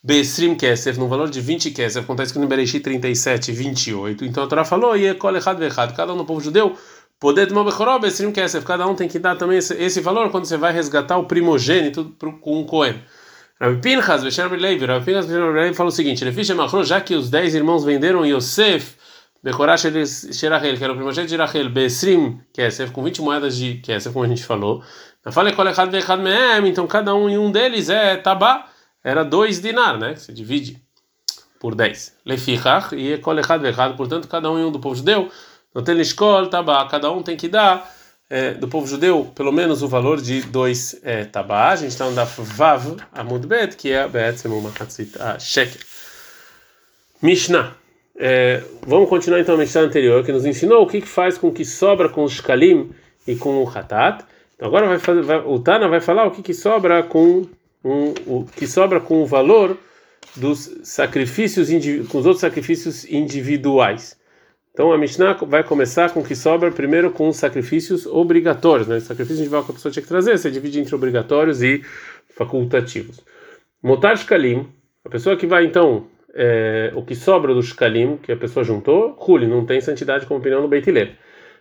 Besrim 0.00 0.54
Kesef, 0.54 0.96
no 0.96 1.08
valor 1.08 1.28
de 1.28 1.40
20 1.40 1.72
Kesef, 1.72 2.04
acontece 2.04 2.32
que 2.32 2.38
no 2.38 2.46
Bereshit 2.46 2.84
37, 2.84 3.50
28. 3.50 4.24
Então 4.24 4.44
a 4.44 4.46
Torá 4.46 4.64
falou, 4.64 4.96
e 4.96 5.12
Kol 5.14 5.36
Echad 5.36 5.58
Vechad, 5.58 5.92
cada 5.96 6.12
um 6.12 6.16
no 6.16 6.24
povo 6.24 6.40
judeu, 6.40 6.76
poder 7.18 7.48
tomar 7.48 7.64
Bechoró, 7.64 7.98
Besrim 7.98 8.30
Kesef, 8.30 8.64
cada 8.64 8.86
um 8.86 8.94
tem 8.94 9.08
que 9.08 9.18
dar 9.18 9.34
também 9.34 9.58
esse, 9.58 9.74
esse 9.74 10.00
valor 10.00 10.30
quando 10.30 10.44
você 10.44 10.56
vai 10.56 10.72
resgatar 10.72 11.18
o 11.18 11.24
primogênito 11.24 12.14
com 12.40 12.60
um 12.60 12.64
Cohen. 12.64 13.02
Rabi 13.60 13.80
Pinchas, 13.82 14.36
Rabbi 14.38 14.56
Levi, 14.56 14.86
Rabi 14.86 15.04
Pinchas, 15.04 15.30
Rabbi 15.30 15.52
Levi 15.52 15.74
falou 15.74 15.92
o 15.92 15.94
seguinte, 15.94 16.24
Lefish 16.24 16.50
Machru, 16.50 16.82
já 16.82 16.98
que 16.98 17.14
os 17.14 17.28
10 17.28 17.56
irmãos 17.56 17.84
venderam 17.84 18.24
Yosef, 18.24 18.94
Bekorah 19.42 19.76
Sherachel, 19.76 20.78
que 20.78 20.84
era 20.84 20.92
o 20.92 20.96
primogênito 20.96 21.30
de 21.30 21.36
Rachel, 21.36 21.68
Besrim 21.68 22.40
Kesef, 22.54 22.90
com 22.90 23.02
20 23.02 23.20
moedas 23.20 23.56
de 23.56 23.74
Kesef, 23.74 24.14
como 24.14 24.24
a 24.24 24.28
gente 24.28 24.44
falou. 24.44 24.82
Na 25.22 25.30
fala 25.30 25.52
Kol 25.52 25.68
Echad 25.68 25.90
Vechad 25.90 26.22
Mehem, 26.22 26.68
então 26.68 26.86
cada 26.86 27.14
um 27.14 27.28
em 27.28 27.36
um 27.36 27.52
deles 27.52 27.90
é 27.90 28.16
Tabá, 28.16 28.66
era 29.04 29.22
dois 29.22 29.60
dinar, 29.60 29.98
né? 29.98 30.16
Você 30.16 30.32
divide 30.32 30.82
por 31.58 31.74
10. 31.74 32.16
Lefichach 32.24 32.94
e 32.94 33.18
Kol 33.18 33.38
Echad 33.38 33.60
Vechad, 33.60 33.94
portanto, 33.94 34.26
cada 34.26 34.50
um 34.50 34.58
em 34.58 34.64
um 34.64 34.72
do 34.72 34.80
povo 34.80 34.94
judeu. 34.94 35.30
Escola, 35.98 36.48
Tabá, 36.48 36.86
cada 36.86 37.10
um 37.12 37.22
tem 37.22 37.36
que 37.36 37.48
dar 37.48 37.94
é, 38.30 38.52
do 38.54 38.68
povo 38.68 38.86
judeu 38.86 39.30
pelo 39.34 39.50
menos 39.50 39.82
o 39.82 39.88
valor 39.88 40.20
de 40.20 40.40
dois 40.42 40.98
é, 41.02 41.24
Tabá. 41.24 41.70
A 41.70 41.76
gente 41.76 41.90
está 41.90 42.08
no 42.08 42.14
Daf 42.14 42.40
Vav 42.40 42.96
Amud 43.12 43.44
Bet, 43.46 43.76
que 43.76 43.90
é 43.90 44.06
Be'etzem 44.06 44.50
uma 44.52 44.72
a 45.18 45.38
Shekel. 45.38 45.80
Mishnah. 47.20 47.74
É, 48.16 48.62
vamos 48.86 49.08
continuar 49.08 49.40
então 49.40 49.56
a 49.56 49.58
Mishnah 49.58 49.82
anterior, 49.82 50.24
que 50.24 50.30
nos 50.30 50.46
ensinou 50.46 50.82
o 50.82 50.86
que, 50.86 51.00
que 51.00 51.08
faz 51.08 51.36
com 51.36 51.50
que 51.50 51.64
sobra 51.64 52.08
com 52.08 52.22
os 52.22 52.32
Shkalim 52.34 52.90
e 53.26 53.34
com 53.34 53.62
o 53.62 53.68
Hatat. 53.68 54.24
Então 54.54 54.68
agora 54.68 54.86
vai 54.86 54.98
fazer, 54.98 55.22
vai, 55.22 55.38
o 55.38 55.58
Tana 55.58 55.88
vai 55.88 56.00
falar 56.00 56.26
o 56.26 56.30
que, 56.30 56.42
que 56.42 56.54
sobra 56.54 57.02
com 57.02 57.46
um, 57.84 58.14
o 58.26 58.44
que 58.44 58.66
sobra 58.66 59.00
com 59.00 59.22
o 59.22 59.26
valor 59.26 59.76
dos 60.36 60.70
sacrifícios 60.84 61.68
com 62.08 62.18
os 62.18 62.26
outros 62.26 62.40
sacrifícios 62.40 63.04
individuais. 63.06 64.19
Então 64.72 64.92
a 64.92 64.98
Mishnah 64.98 65.34
vai 65.46 65.64
começar 65.64 66.10
com 66.10 66.20
o 66.20 66.24
que 66.24 66.34
sobra 66.34 66.70
primeiro 66.70 67.10
com 67.10 67.28
os 67.28 67.36
sacrifícios 67.36 68.06
obrigatórios, 68.06 68.86
né? 68.86 69.00
Sacrifício 69.00 69.40
individual 69.40 69.64
que 69.64 69.72
a 69.72 69.74
pessoa 69.74 69.92
tinha 69.92 70.02
que 70.02 70.08
trazer, 70.08 70.38
você 70.38 70.50
divide 70.50 70.80
entre 70.80 70.94
obrigatórios 70.94 71.62
e 71.62 71.82
facultativos. 72.36 73.20
Motar 73.82 74.16
shkalim, 74.16 74.68
a 75.04 75.08
pessoa 75.08 75.36
que 75.36 75.46
vai 75.46 75.64
então 75.64 76.06
é, 76.34 76.92
o 76.94 77.02
que 77.02 77.14
sobra 77.14 77.52
do 77.52 77.62
shkalim 77.62 78.16
que 78.16 78.32
a 78.32 78.36
pessoa 78.36 78.64
juntou, 78.64 79.16
Huli, 79.18 79.46
não 79.46 79.66
tem 79.66 79.80
santidade 79.80 80.26
como 80.26 80.40
opinião 80.40 80.62
no 80.62 80.68
Beitilel. 80.68 81.08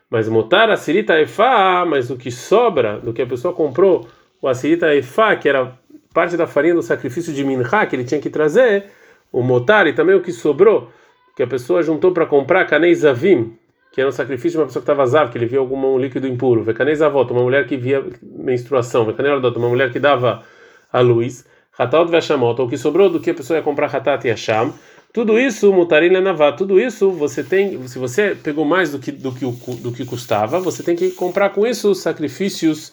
Mas 0.09 0.27
motar 0.27 0.69
a 0.69 0.77
sirita 0.77 1.19
efá, 1.19 1.85
mas 1.87 2.09
o 2.09 2.17
que 2.17 2.31
sobra 2.31 2.99
do 2.99 3.13
que 3.13 3.21
a 3.21 3.27
pessoa 3.27 3.53
comprou, 3.53 4.07
o 4.41 4.47
asirita 4.47 4.93
efá, 4.95 5.35
que 5.35 5.47
era 5.47 5.77
parte 6.13 6.35
da 6.35 6.47
farinha 6.47 6.73
do 6.73 6.81
sacrifício 6.81 7.33
de 7.33 7.43
minha 7.43 7.63
que 7.87 7.95
ele 7.95 8.03
tinha 8.03 8.19
que 8.19 8.29
trazer, 8.29 8.85
o 9.31 9.43
motar 9.43 9.85
e 9.85 9.93
também 9.93 10.15
o 10.15 10.21
que 10.21 10.31
sobrou, 10.31 10.91
que 11.39 11.43
a 11.43 11.47
pessoa 11.47 11.81
juntou 11.81 12.11
para 12.11 12.25
comprar 12.25 12.65
canei 12.65 12.93
avim, 13.07 13.53
que 13.93 14.01
era 14.01 14.09
um 14.09 14.11
sacrifício 14.11 14.51
de 14.51 14.57
uma 14.57 14.65
pessoa 14.65 14.81
que 14.81 14.91
estava 14.91 15.05
zav, 15.05 15.31
que 15.31 15.37
ele 15.37 15.45
via 15.45 15.59
algum 15.59 15.97
líquido 15.97 16.27
impuro, 16.27 16.65
vecanei 16.65 17.01
avot, 17.01 17.31
uma 17.31 17.41
mulher 17.41 17.65
que 17.65 17.77
via 17.77 18.05
menstruação, 18.21 19.05
vecanei 19.05 19.31
uma 19.31 19.69
mulher 19.69 19.89
que 19.89 20.01
dava 20.01 20.43
a 20.91 20.99
luz, 20.99 21.45
hatat 21.77 22.11
veshamot, 22.11 22.61
o 22.61 22.67
que 22.67 22.77
sobrou 22.77 23.09
do 23.09 23.21
que 23.21 23.29
a 23.29 23.33
pessoa 23.33 23.55
ia 23.55 23.63
comprar 23.63 23.85
hatat 23.85 24.27
e 24.27 24.31
hasham, 24.31 24.73
tudo 25.13 25.39
isso, 25.39 25.71
mutarin 25.71 26.09
lenavá, 26.09 26.51
tudo 26.51 26.77
isso 26.77 27.09
você 27.09 27.41
tem, 27.41 27.87
se 27.87 27.97
você 27.97 28.35
pegou 28.35 28.65
mais 28.65 28.91
do 28.91 28.99
que 28.99 29.09
do 29.09 29.31
que 29.31 29.45
do 29.45 29.93
que 29.93 30.03
custava, 30.03 30.59
você 30.59 30.83
tem 30.83 30.93
que 30.93 31.11
comprar 31.11 31.51
com 31.51 31.65
isso 31.65 31.95
sacrifícios 31.95 32.91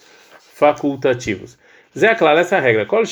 facultativos. 0.54 1.58
Zé 1.98 2.14
claro 2.14 2.38
essa 2.38 2.56
é 2.56 2.58
a 2.58 2.60
regra. 2.60 2.84
Kol. 2.84 3.04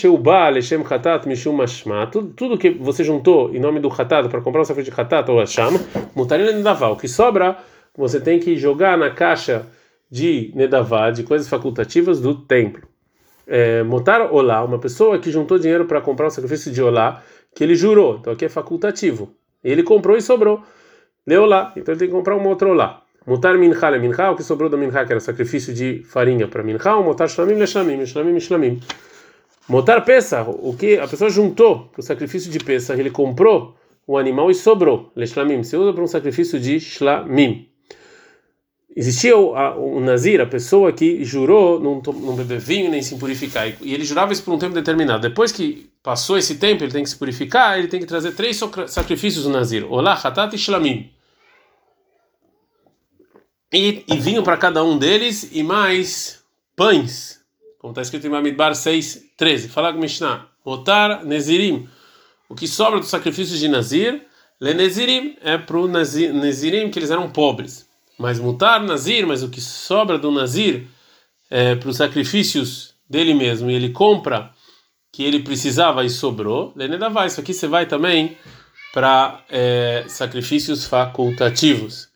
Tudo, 2.37 2.59
que 2.59 2.70
você 2.70 3.03
juntou 3.03 3.55
em 3.55 3.59
nome 3.59 3.81
do 3.81 3.88
hatat 3.88 4.29
para 4.29 4.42
comprar 4.42 4.61
um 4.61 4.64
sacrifício 4.64 4.94
de 4.94 5.01
hatat 5.01 5.31
ou 5.31 5.38
hasham, 5.38 5.73
mutarin 6.14 6.44
nedavá. 6.44 6.90
O 6.90 6.97
que 6.97 7.09
sobra, 7.09 7.57
você 7.97 8.20
tem 8.20 8.38
que 8.38 8.57
jogar 8.57 8.99
na 8.99 9.09
caixa 9.09 9.66
de 10.11 10.53
nedavá, 10.55 11.11
de 11.11 11.23
coisas 11.23 11.49
facultativas 11.49 12.20
do 12.20 12.35
templo. 12.35 12.87
É, 13.47 13.83
motar 13.83 14.31
olá, 14.31 14.62
uma 14.62 14.79
pessoa 14.79 15.18
que 15.18 15.31
juntou 15.31 15.59
dinheiro 15.59 15.87
para 15.87 16.03
comprar 16.03 16.27
um 16.27 16.31
sacrifício 16.31 16.70
de 16.70 16.83
olá, 16.83 17.23
que 17.55 17.64
ele 17.64 17.75
jurou, 17.75 18.18
então 18.18 18.35
aqui 18.35 18.44
é 18.44 18.49
facultativo. 18.51 19.35
Ele 19.62 19.83
comprou 19.83 20.14
e 20.14 20.20
sobrou. 20.20 20.62
Leu 21.27 21.47
lá, 21.47 21.73
então 21.75 21.92
ele 21.94 21.99
tem 21.99 22.09
que 22.09 22.14
comprar 22.14 22.37
um 22.37 22.47
outro 22.47 22.68
olá. 22.68 23.04
Mutar 23.27 23.57
mincha 23.57 23.91
le 23.91 23.99
mincha, 23.99 24.31
o 24.31 24.37
que 24.37 24.43
sobrou 24.43 24.69
da 24.69 24.77
mincha, 24.77 25.05
que 25.05 25.13
era 25.13 25.21
sacrifício 25.21 25.73
de 25.73 26.03
farinha 26.05 26.47
para 26.47 26.63
mincha, 26.63 26.95
ou 26.95 27.03
mutar 27.03 27.27
shlamim 27.27 27.55
le 27.55 27.67
shlamim, 27.67 28.05
shlamim 28.05 28.39
shlamim. 28.39 28.81
Mutar 29.67 30.05
pesa, 30.05 30.43
o 30.43 30.77
que 30.77 30.99
a 30.99 31.09
pessoa 31.09 31.31
juntou 31.31 31.89
para 31.91 32.01
o 32.01 32.03
sacrifício 32.03 32.51
de 32.51 32.59
pesa, 32.59 32.93
ele 32.93 33.11
comprou 33.11 33.75
o 34.07 34.19
animal 34.19 34.51
e 34.51 34.55
sobrou, 34.55 35.11
le 35.17 35.27
shlamim, 35.27 35.63
se 35.63 35.75
usa 35.75 35.95
para 35.95 36.05
um 36.05 36.07
sacrifício 36.07 36.61
de 36.61 36.79
shlamim. 36.79 37.67
Existia 38.95 39.37
o, 39.37 39.57
a, 39.57 39.75
o 39.75 39.99
nazir, 40.01 40.41
a 40.43 40.47
pessoa 40.47 40.93
que 40.93 41.25
jurou 41.25 41.81
não, 41.81 42.03
não 42.21 42.37
beber 42.37 42.61
vinho 42.61 42.91
nem 42.91 43.01
se 43.01 43.17
purificar, 43.17 43.67
e 43.81 43.95
ele 43.95 44.05
jurava 44.05 44.35
isso 44.35 44.43
por 44.43 44.53
um 44.53 44.59
tempo 44.59 44.75
determinado. 44.75 45.27
Depois 45.27 45.51
que 45.51 45.91
passou 46.03 46.37
esse 46.37 46.57
tempo, 46.57 46.85
ele 46.85 46.93
tem 46.93 47.03
que 47.03 47.09
se 47.09 47.17
purificar, 47.17 47.79
ele 47.79 47.89
tem 47.89 47.99
que 47.99 48.07
trazer 48.07 48.33
três 48.33 48.61
sacrifícios 48.87 49.45
do 49.45 49.51
nazir: 49.51 49.91
olá, 49.91 50.13
hatat 50.13 50.55
e 50.55 50.59
shlamim 50.59 51.11
e, 53.75 54.05
e 54.07 54.17
vinho 54.19 54.45
para 54.45 54.57
cada 54.57 54.85
um 54.85 54.97
deles 54.97 55.51
e 55.53 55.63
mais 55.65 56.45
pães, 56.77 57.41
como 57.81 57.91
está 57.91 58.03
escrito 58.03 58.27
em 58.27 58.31
Mamidbar 58.31 58.75
6, 58.75 59.33
13. 59.37 59.69
Fala 59.69 59.93
com 59.93 59.99
Mishnah, 59.99 60.47
Otar 60.65 61.25
Nezirim, 61.25 61.89
o 62.49 62.55
que 62.55 62.69
sobra 62.69 63.01
dos 63.01 63.09
sacrifícios 63.09 63.59
de 63.59 63.67
Nazir, 63.67 64.23
Le 64.61 64.73
Nezirim 64.73 65.37
é 65.43 65.59
para 65.59 65.77
o 65.77 65.89
Nezirim 65.89 66.89
que 66.89 67.01
eles 67.01 67.11
eram 67.11 67.29
pobres, 67.29 67.89
mas 68.17 68.39
Mutar 68.39 68.81
Nazir, 68.81 69.27
mas 69.27 69.43
o 69.43 69.51
que 69.51 69.61
sobra 69.61 70.17
do 70.17 70.31
Nazir 70.31 70.87
é 71.51 71.75
para 71.75 71.89
os 71.89 71.97
sacrifícios 71.97 72.95
dele 73.11 73.35
mesmo, 73.35 73.69
e 73.69 73.75
ele 73.75 73.91
compra 73.91 74.53
que 75.13 75.25
ele 75.25 75.41
precisava 75.41 76.05
e 76.05 76.11
sobrou, 76.11 76.73
Lenedavá, 76.77 77.27
isso 77.27 77.41
aqui 77.41 77.53
você 77.53 77.67
vai 77.67 77.87
também 77.87 78.37
para 78.93 79.43
é, 79.51 80.05
sacrifícios 80.07 80.87
facultativos. 80.87 82.13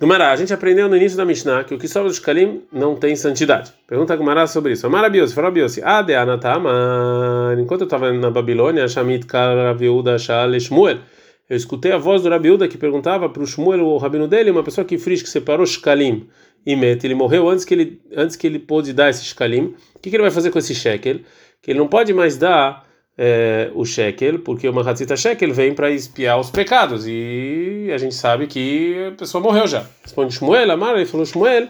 Gumará, 0.00 0.32
a 0.32 0.36
gente 0.36 0.50
aprendeu 0.50 0.88
no 0.88 0.96
início 0.96 1.14
da 1.14 1.26
Mishnah 1.26 1.62
que 1.62 1.74
o 1.74 1.78
que 1.78 1.86
sobra 1.86 2.08
dos 2.08 2.18
Kalim 2.18 2.62
não 2.72 2.96
tem 2.96 3.14
santidade. 3.14 3.70
Pergunta 3.86 4.16
Gumará 4.16 4.46
sobre 4.46 4.72
isso. 4.72 4.86
Amara 4.86 5.10
Bios, 5.10 5.34
fala 5.34 5.50
Bios, 5.50 5.78
Ade 5.82 6.14
Anatama, 6.14 7.54
enquanto 7.60 7.82
eu 7.82 7.84
estava 7.84 8.10
na 8.10 8.30
Babilônia, 8.30 8.88
Shamit 8.88 9.26
Karaviuda 9.26 10.18
Shal 10.18 10.58
Shmuel, 10.58 11.00
eu 11.50 11.54
escutei 11.54 11.92
a 11.92 11.98
voz 11.98 12.22
do 12.22 12.30
Rabiuda 12.30 12.66
que 12.66 12.78
perguntava 12.78 13.28
para 13.28 13.42
o 13.42 13.46
Shmuel, 13.46 13.84
o 13.84 13.98
rabino 13.98 14.26
dele, 14.26 14.50
uma 14.50 14.62
pessoa 14.62 14.86
que 14.86 14.96
frisch, 14.96 15.22
que 15.22 15.28
separou 15.28 15.66
Shkalim 15.66 16.26
e 16.64 16.74
Met, 16.74 17.06
ele 17.06 17.14
morreu 17.14 17.46
antes 17.46 17.66
que 17.66 17.74
ele, 17.74 18.00
antes 18.16 18.36
que 18.36 18.46
ele 18.46 18.58
pôde 18.58 18.94
dar 18.94 19.10
esse 19.10 19.22
Shkalim. 19.22 19.74
O 19.94 19.98
que, 20.00 20.08
que 20.08 20.16
ele 20.16 20.22
vai 20.22 20.30
fazer 20.30 20.50
com 20.50 20.58
esse 20.58 20.74
shekel? 20.74 21.20
Que 21.60 21.72
ele 21.72 21.78
não 21.78 21.88
pode 21.88 22.14
mais 22.14 22.38
dar 22.38 22.86
é, 23.22 23.70
o 23.74 23.84
shekel, 23.84 24.38
porque 24.38 24.66
o 24.66 24.72
Mahatzita 24.72 25.14
shekel 25.14 25.52
vem 25.52 25.74
para 25.74 25.90
espiar 25.90 26.40
os 26.40 26.50
pecados, 26.50 27.04
e 27.06 27.90
a 27.92 27.98
gente 27.98 28.14
sabe 28.14 28.46
que 28.46 29.08
a 29.08 29.12
pessoa 29.12 29.44
morreu 29.44 29.66
já. 29.66 29.84
Responde 30.02 30.32
Shmuel, 30.32 30.70
Amar, 30.70 30.96
ele 30.96 31.04
falou 31.04 31.26
Shmuel, 31.26 31.68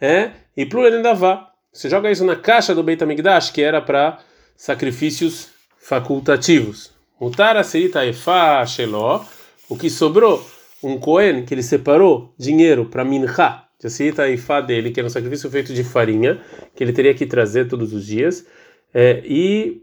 é, 0.00 0.30
e 0.56 0.64
Plurenendavá. 0.64 1.48
Você 1.72 1.90
joga 1.90 2.08
isso 2.08 2.24
na 2.24 2.36
caixa 2.36 2.72
do 2.72 2.84
Beit 2.84 3.02
HaMikdash, 3.02 3.50
que 3.50 3.60
era 3.60 3.80
para 3.80 4.20
sacrifícios 4.56 5.48
facultativos. 5.76 6.92
Mutar 7.20 7.62
serita 7.64 8.06
efá 8.06 8.64
sheló, 8.64 9.24
o 9.68 9.76
que 9.76 9.90
sobrou, 9.90 10.46
um 10.84 11.00
Cohen 11.00 11.44
que 11.44 11.52
ele 11.52 11.64
separou 11.64 12.32
dinheiro 12.38 12.84
para 12.84 13.04
mincha, 13.04 13.64
de 13.80 13.88
Asirita 13.88 14.28
Ifá 14.28 14.60
dele, 14.60 14.92
que 14.92 15.00
era 15.00 15.08
um 15.08 15.10
sacrifício 15.10 15.50
feito 15.50 15.74
de 15.74 15.82
farinha, 15.82 16.40
que 16.76 16.84
ele 16.84 16.92
teria 16.92 17.12
que 17.12 17.26
trazer 17.26 17.66
todos 17.66 17.92
os 17.92 18.06
dias, 18.06 18.46
é, 18.94 19.20
e, 19.24 19.82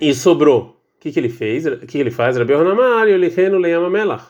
e 0.00 0.14
sobrou. 0.14 0.76
O 0.96 1.00
que, 1.00 1.12
que 1.12 1.20
ele 1.20 1.28
fez? 1.28 1.66
O 1.66 1.78
que, 1.78 1.86
que 1.86 1.98
ele 1.98 2.10
faz? 2.10 2.36
Rabi 2.36 2.52
Hanamar, 2.52 3.08
Yolihenu 3.08 3.58
Leyamamelach. 3.58 4.24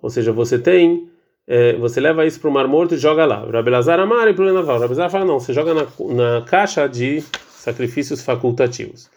Ou 0.00 0.10
seja, 0.10 0.32
você 0.32 0.58
tem 0.58 1.08
é, 1.46 1.74
você 1.74 2.00
leva 2.00 2.26
isso 2.26 2.40
para 2.40 2.50
o 2.50 2.52
Mar 2.52 2.66
Morto 2.66 2.94
e 2.94 2.98
joga 2.98 3.24
lá. 3.24 3.46
Rabi 3.48 3.70
Lazar 3.70 4.00
Amar 4.00 4.26
e 4.28 4.34
para 4.34 4.42
o 4.42 4.46
Lenaval. 4.46 4.80
Rabi 4.80 4.90
Lazar 4.90 5.10
fala, 5.10 5.24
não, 5.24 5.38
você 5.38 5.52
joga 5.52 5.72
na, 5.74 5.86
na 6.14 6.42
caixa 6.42 6.88
de 6.88 7.22
sacrifícios 7.50 8.22
facultativos. 8.22 9.08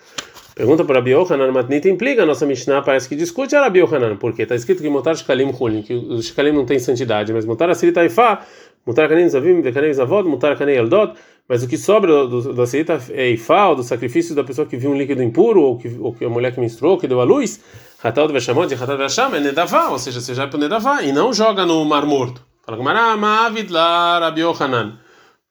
Pergunta 0.55 0.83
para 0.83 0.95
Rabi 0.95 1.11
Yohanan, 1.11 1.51
Matnita 1.51 1.87
implica, 1.87 2.23
a 2.23 2.25
nossa 2.25 2.45
Mishnah 2.45 2.81
parece 2.81 3.07
que 3.07 3.15
discute 3.15 3.55
a 3.55 3.61
Rabi 3.61 3.79
Yohanan, 3.79 4.17
porque 4.17 4.43
está 4.43 4.55
escrito 4.55 4.81
que 4.81 4.89
Motar 4.89 5.15
Shkalim 5.15 5.53
Hulin, 5.57 5.81
que 5.81 5.93
os 5.93 6.27
Shkalim 6.27 6.51
não 6.51 6.65
tem 6.65 6.77
santidade, 6.79 7.31
mas 7.31 7.45
Motar 7.45 7.69
Asiri 7.69 7.93
Taifá, 7.93 8.45
Motar 8.85 9.07
Kanem 9.07 9.29
Zavim, 9.29 9.61
Vekanem 9.61 9.93
Zavod, 9.93 10.27
Motar 10.27 10.57
Kanem 10.57 10.75
Eldot, 10.75 11.13
mas 11.49 11.63
o 11.63 11.67
que 11.67 11.79
sobra 11.79 12.27
do, 12.27 12.53
da 12.53 12.63
Asiri 12.63 12.85
Taifá, 12.85 13.69
ou 13.69 13.77
do 13.77 13.83
sacrifício 13.83 14.35
da 14.35 14.43
pessoa 14.43 14.67
que 14.67 14.77
viu 14.77 14.91
um 14.91 14.95
líquido 14.95 15.23
impuro, 15.23 15.63
ou 15.63 15.79
que, 15.79 15.87
ou 15.99 16.13
que 16.13 16.23
a 16.23 16.29
mulher 16.29 16.53
que 16.53 16.59
menstruou, 16.59 16.99
que 16.99 17.07
deu 17.07 17.19
a 17.19 17.23
luz, 17.23 17.59
Hatal 18.03 18.27
de 18.27 18.33
Veshamot, 18.33 18.71
Hatal 18.71 18.95
de 18.95 19.03
Vesham, 19.03 19.35
é 19.35 19.39
Nedavá, 19.39 19.89
ou 19.89 19.97
seja, 19.97 20.21
você 20.21 20.35
já 20.35 20.43
é 20.43 20.47
para 20.47 20.57
o 20.57 20.59
Nedavá, 20.59 21.01
e 21.01 21.11
não 21.11 21.33
joga 21.33 21.65
no 21.65 21.83
Mar 21.83 22.05
Morto. 22.05 22.45
Fala 22.63 22.77
Gamara, 22.77 23.17
Mavid 23.17 23.71
lá, 23.71 24.19
Rabi. 24.19 24.43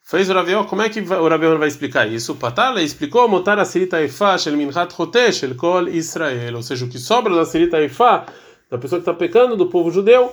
Fez 0.05 0.31
o 0.31 0.33
Rabió, 0.33 0.65
como 0.65 0.83
é 0.83 0.89
que 0.89 1.01
o 1.01 1.29
Rabió 1.29 1.59
vai 1.59 1.69
explicar 1.69 2.07
isso? 2.07 2.37
Patala 2.37 2.81
explicou, 2.81 3.29
Motar 3.29 3.59
Asirita 3.59 4.01
Ifá, 4.01 4.39
Shel 4.39 4.57
Minchat 4.57 4.95
Chotesh, 4.95 5.43
El 5.43 5.57
Kol 5.57 5.89
Israel. 5.89 6.57
Ou 6.57 6.63
seja, 6.63 6.87
o 6.87 6.89
que 6.89 6.99
sobra 6.99 7.35
da 7.35 7.43
Asirita 7.43 7.79
Ifá, 7.83 8.25
da 8.71 8.79
pessoa 8.79 9.01
que 9.01 9.03
está 9.03 9.13
pecando, 9.13 9.57
do 9.57 9.67
povo 9.67 9.91
judeu, 9.91 10.33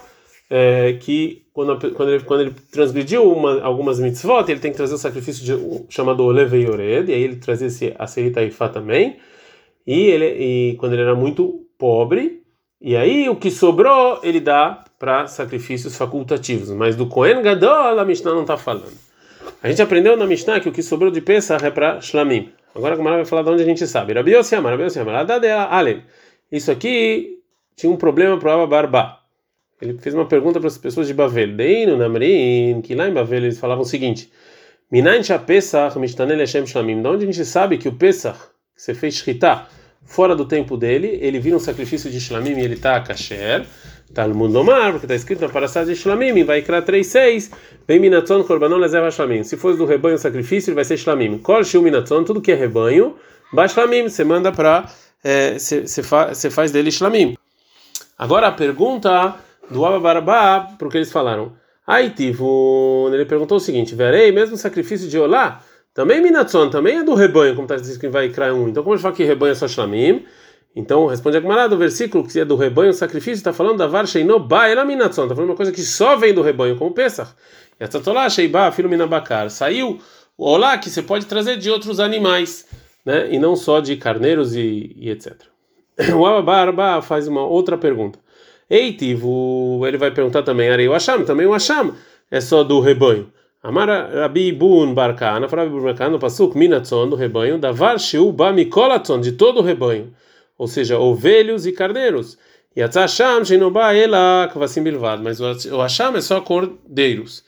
é, 0.50 0.94
que 0.94 1.46
quando, 1.54 1.94
quando, 1.94 2.12
ele, 2.12 2.24
quando 2.24 2.42
ele 2.42 2.56
transgrediu 2.72 3.32
uma, 3.32 3.62
algumas 3.62 4.00
mitzvot, 4.00 4.50
ele 4.50 4.60
tem 4.60 4.72
que 4.72 4.78
trazer 4.78 4.94
o 4.94 4.98
sacrifício 4.98 5.44
de, 5.44 5.86
chamado 5.90 6.24
Oleve 6.24 6.58
Yored, 6.58 7.10
e 7.10 7.14
aí 7.14 7.24
ele 7.24 7.38
trazia 7.38 7.68
esse 7.68 7.96
Asirita 7.98 8.44
Ifá 8.44 8.70
também. 8.70 9.18
E, 9.88 10.02
ele, 10.02 10.26
e 10.26 10.76
quando 10.76 10.94
ele 10.94 11.04
era 11.04 11.16
muito 11.16 11.66
pobre, 11.78 12.44
e 12.82 12.96
aí 12.96 13.30
o 13.30 13.36
que 13.36 13.50
sobrou 13.50 14.20
ele 14.22 14.40
dá 14.40 14.84
para 15.00 15.28
sacrifícios 15.28 15.96
facultativos. 15.96 16.70
Mas 16.72 16.96
do 16.96 17.08
Kohen 17.08 17.42
Gadol 17.42 18.00
a 18.00 18.06
Mishnah 18.06 18.34
não 18.34 18.42
está 18.42 18.58
falando. 18.58 18.94
A 19.62 19.70
gente 19.70 19.82
aprendeu 19.82 20.18
na 20.18 20.28
Mishnah 20.28 20.60
que 20.60 20.70
o 20.70 20.72
que 20.72 20.84
sobrou 20.84 21.10
de 21.10 21.22
Pesach 21.22 21.66
é 21.66 21.72
para 21.72 22.02
Shlamim. 22.02 22.52
Agora 22.76 22.94
a 22.94 22.98
Gamara 22.98 23.16
vai 23.18 23.26
falar 23.26 23.44
de 23.44 23.50
onde 23.50 23.64
a 23.64 23.66
gente 23.66 23.88
sabe. 23.88 24.14
Rabi 24.14 24.32
Yossi 24.34 24.56
Rabi 24.56 24.84
Yossi 24.84 25.00
Ale. 25.70 26.04
Isso 26.52 26.72
aqui 26.72 27.40
tinha 27.76 27.92
um 27.92 27.96
problema 27.96 28.38
para 28.38 28.50
o 28.50 28.62
Abba 28.62 28.68
Barba. 28.68 29.25
Ele 29.82 29.98
fez 29.98 30.16
uma 30.16 30.26
pergunta 30.26 30.60
para 30.60 30.68
as 30.68 30.78
pessoas 30.78 31.08
de 31.08 31.14
Bavel. 31.14 31.56
Deino, 31.56 31.98
Namrin, 31.98 32.82
que 32.82 32.96
lá 32.96 33.08
em 33.08 33.14
Bavel 33.14 33.40
eles 33.40 33.60
falavam 33.60 33.84
o 33.84 33.86
seguinte: 33.86 34.32
Minain 34.92 35.22
Pesach 35.46 36.00
Mishtanel 36.00 36.38
Hashem 36.38 36.66
Shlamim. 36.66 37.02
De 37.02 37.08
onde 37.08 37.24
a 37.24 37.32
gente 37.32 37.46
sabe 37.46 37.78
que 37.78 37.88
o 37.88 37.94
Pesach, 37.94 38.38
que 38.76 38.82
você 38.82 38.94
fez 38.94 39.16
Shritá, 39.16 39.68
fora 40.06 40.36
do 40.36 40.46
tempo 40.46 40.78
dele, 40.78 41.20
ele 41.22 41.40
vira 41.40 41.56
um 41.56 41.60
sacrifício 41.60 42.10
de 42.10 42.20
Shlamim 42.20 42.58
e 42.58 42.62
ele 42.62 42.76
está 42.76 42.96
a 42.96 43.02
kasher. 43.02 43.66
Talmud 44.14 44.54
Lomar, 44.54 44.92
porque 44.92 45.06
está 45.06 45.16
escrito 45.16 45.42
na 45.42 45.50
Parassá 45.50 45.84
de 45.84 45.96
Shlamim, 45.96 46.44
vai 46.44 46.62
criar 46.62 46.84
3,6, 46.84 47.52
vem 47.88 48.00
Minatzon 48.00 48.44
Korbanon 48.44 48.78
Lezeva 48.78 49.10
Shlamim. 49.10 49.44
Se 49.44 49.58
for 49.58 49.76
do 49.76 49.84
rebanho 49.86 50.18
sacrifício, 50.18 50.70
ele 50.70 50.76
vai 50.76 50.86
ser 50.86 50.96
Shlamim. 50.98 51.40
Kol 51.40 51.64
Shiu 51.64 51.82
Minatzon, 51.82 52.24
tudo 52.24 52.40
que 52.40 52.52
é 52.52 52.56
rebanho, 52.56 53.16
vai 53.52 53.68
Shlamim, 53.68 54.08
você 54.08 54.24
manda 54.24 54.52
para, 54.52 54.90
você 55.58 55.84
é, 56.02 56.52
faz 56.52 56.72
dele 56.72 56.92
Shlamim. 56.92 57.36
Agora 58.18 58.48
a 58.48 58.52
pergunta 58.52 59.36
do 59.70 59.86
Ababarabá, 59.86 60.76
porque 60.78 60.98
eles 60.98 61.12
falaram, 61.12 61.54
Aitivun, 61.86 63.14
ele 63.14 63.26
perguntou 63.26 63.58
o 63.58 63.60
seguinte, 63.60 63.96
verei, 63.96 64.32
mesmo 64.32 64.58
sacrifício 64.58 65.08
de 65.08 65.18
Olá, 65.18 65.62
também 65.94 66.22
Minatzon, 66.22 66.70
também 66.70 66.98
é 66.98 67.04
do 67.04 67.14
rebanho, 67.14 67.56
como 67.56 67.66
está 67.66 67.76
escrito 67.76 68.00
que 68.00 68.08
vai 68.10 68.30
criar 68.30 68.54
um. 68.54 68.68
Então 68.68 68.84
como 68.84 68.94
a 68.94 68.98
gente 68.98 69.04
fala 69.04 69.16
que 69.16 69.24
rebanho 69.24 69.52
é 69.52 69.56
só 69.56 69.68
Shlamim? 69.68 70.26
Então, 70.76 71.06
responde 71.06 71.38
a 71.38 71.42
Gemara 71.42 71.70
do 71.70 71.78
versículo 71.78 72.28
que 72.28 72.38
é 72.38 72.44
do 72.44 72.58
rebanho, 72.58 72.90
o 72.90 72.94
sacrifício 72.94 73.36
está 73.36 73.54
falando 73.54 73.78
da 73.78 73.88
var 73.88 74.06
sheinoba 74.06 74.70
elaminatzon, 74.70 75.24
está 75.24 75.34
falando 75.34 75.52
uma 75.52 75.56
coisa 75.56 75.72
que 75.72 75.82
só 75.82 76.18
vem 76.18 76.34
do 76.34 76.42
rebanho, 76.42 76.76
como 76.76 76.92
Pesach. 76.92 77.32
E 77.80 77.84
a 77.84 77.88
tzatolá 77.88 78.30
sheiba 78.30 78.70
filho 78.74 78.90
minabacar. 78.90 79.50
Saiu 79.50 80.00
o 80.38 80.50
olá 80.50 80.78
que 80.78 80.90
você 80.90 81.02
pode 81.02 81.28
trazer 81.28 81.56
de 81.58 81.70
outros 81.70 82.00
animais, 82.00 82.68
né? 83.06 83.34
E 83.34 83.40
não 83.40 83.56
só 83.56 83.80
de 83.80 83.96
carneiros 83.96 84.54
e, 84.54 84.94
e 84.98 85.10
etc. 85.10 85.34
O 86.14 86.26
Ababarba 86.26 87.02
faz 87.02 87.26
uma 87.26 87.46
outra 87.46 87.78
pergunta. 87.78 88.20
Eitivo, 88.70 89.84
ele 89.88 89.98
vai 89.98 90.12
perguntar 90.12 90.44
também, 90.44 90.70
Arei 90.70 90.88
o 90.88 90.94
Asham, 90.94 91.24
também 91.24 91.46
o 91.46 91.54
Asham 91.54 91.94
é 92.32 92.42
só 92.42 92.64
do 92.64 92.80
rebanho. 92.80 93.32
Amara 93.62 94.10
Rabi 94.22 94.52
Bun 94.52 94.94
Barkana, 94.94 95.48
Rabi 95.48 95.70
Bun 95.70 95.84
Barkana, 95.84 96.20
Pasuk, 96.20 96.58
Minatzon, 96.58 97.10
do 97.10 97.16
rebanho, 97.16 97.58
da 97.58 97.72
var 97.72 98.00
sheu 98.00 98.32
ba 98.32 98.52
mikolatzon, 98.52 99.22
de 99.22 99.32
todo 99.34 99.60
o 99.60 99.64
rebanho 99.64 100.14
ou 100.58 100.68
seja, 100.68 100.98
ovelhos 100.98 101.66
e 101.66 101.72
carneiros. 101.72 102.38
E 102.76 102.82
a 102.82 102.90
tzasham 102.90 103.44
sheinoba 103.46 103.94
ela 103.94 104.50
kvasim 104.52 104.84
bilvad, 104.84 105.22
mas 105.22 105.40
o 105.40 105.82
acham 105.82 106.16
é 106.16 106.22
só 106.22 106.42
cordeiros. 106.42 107.44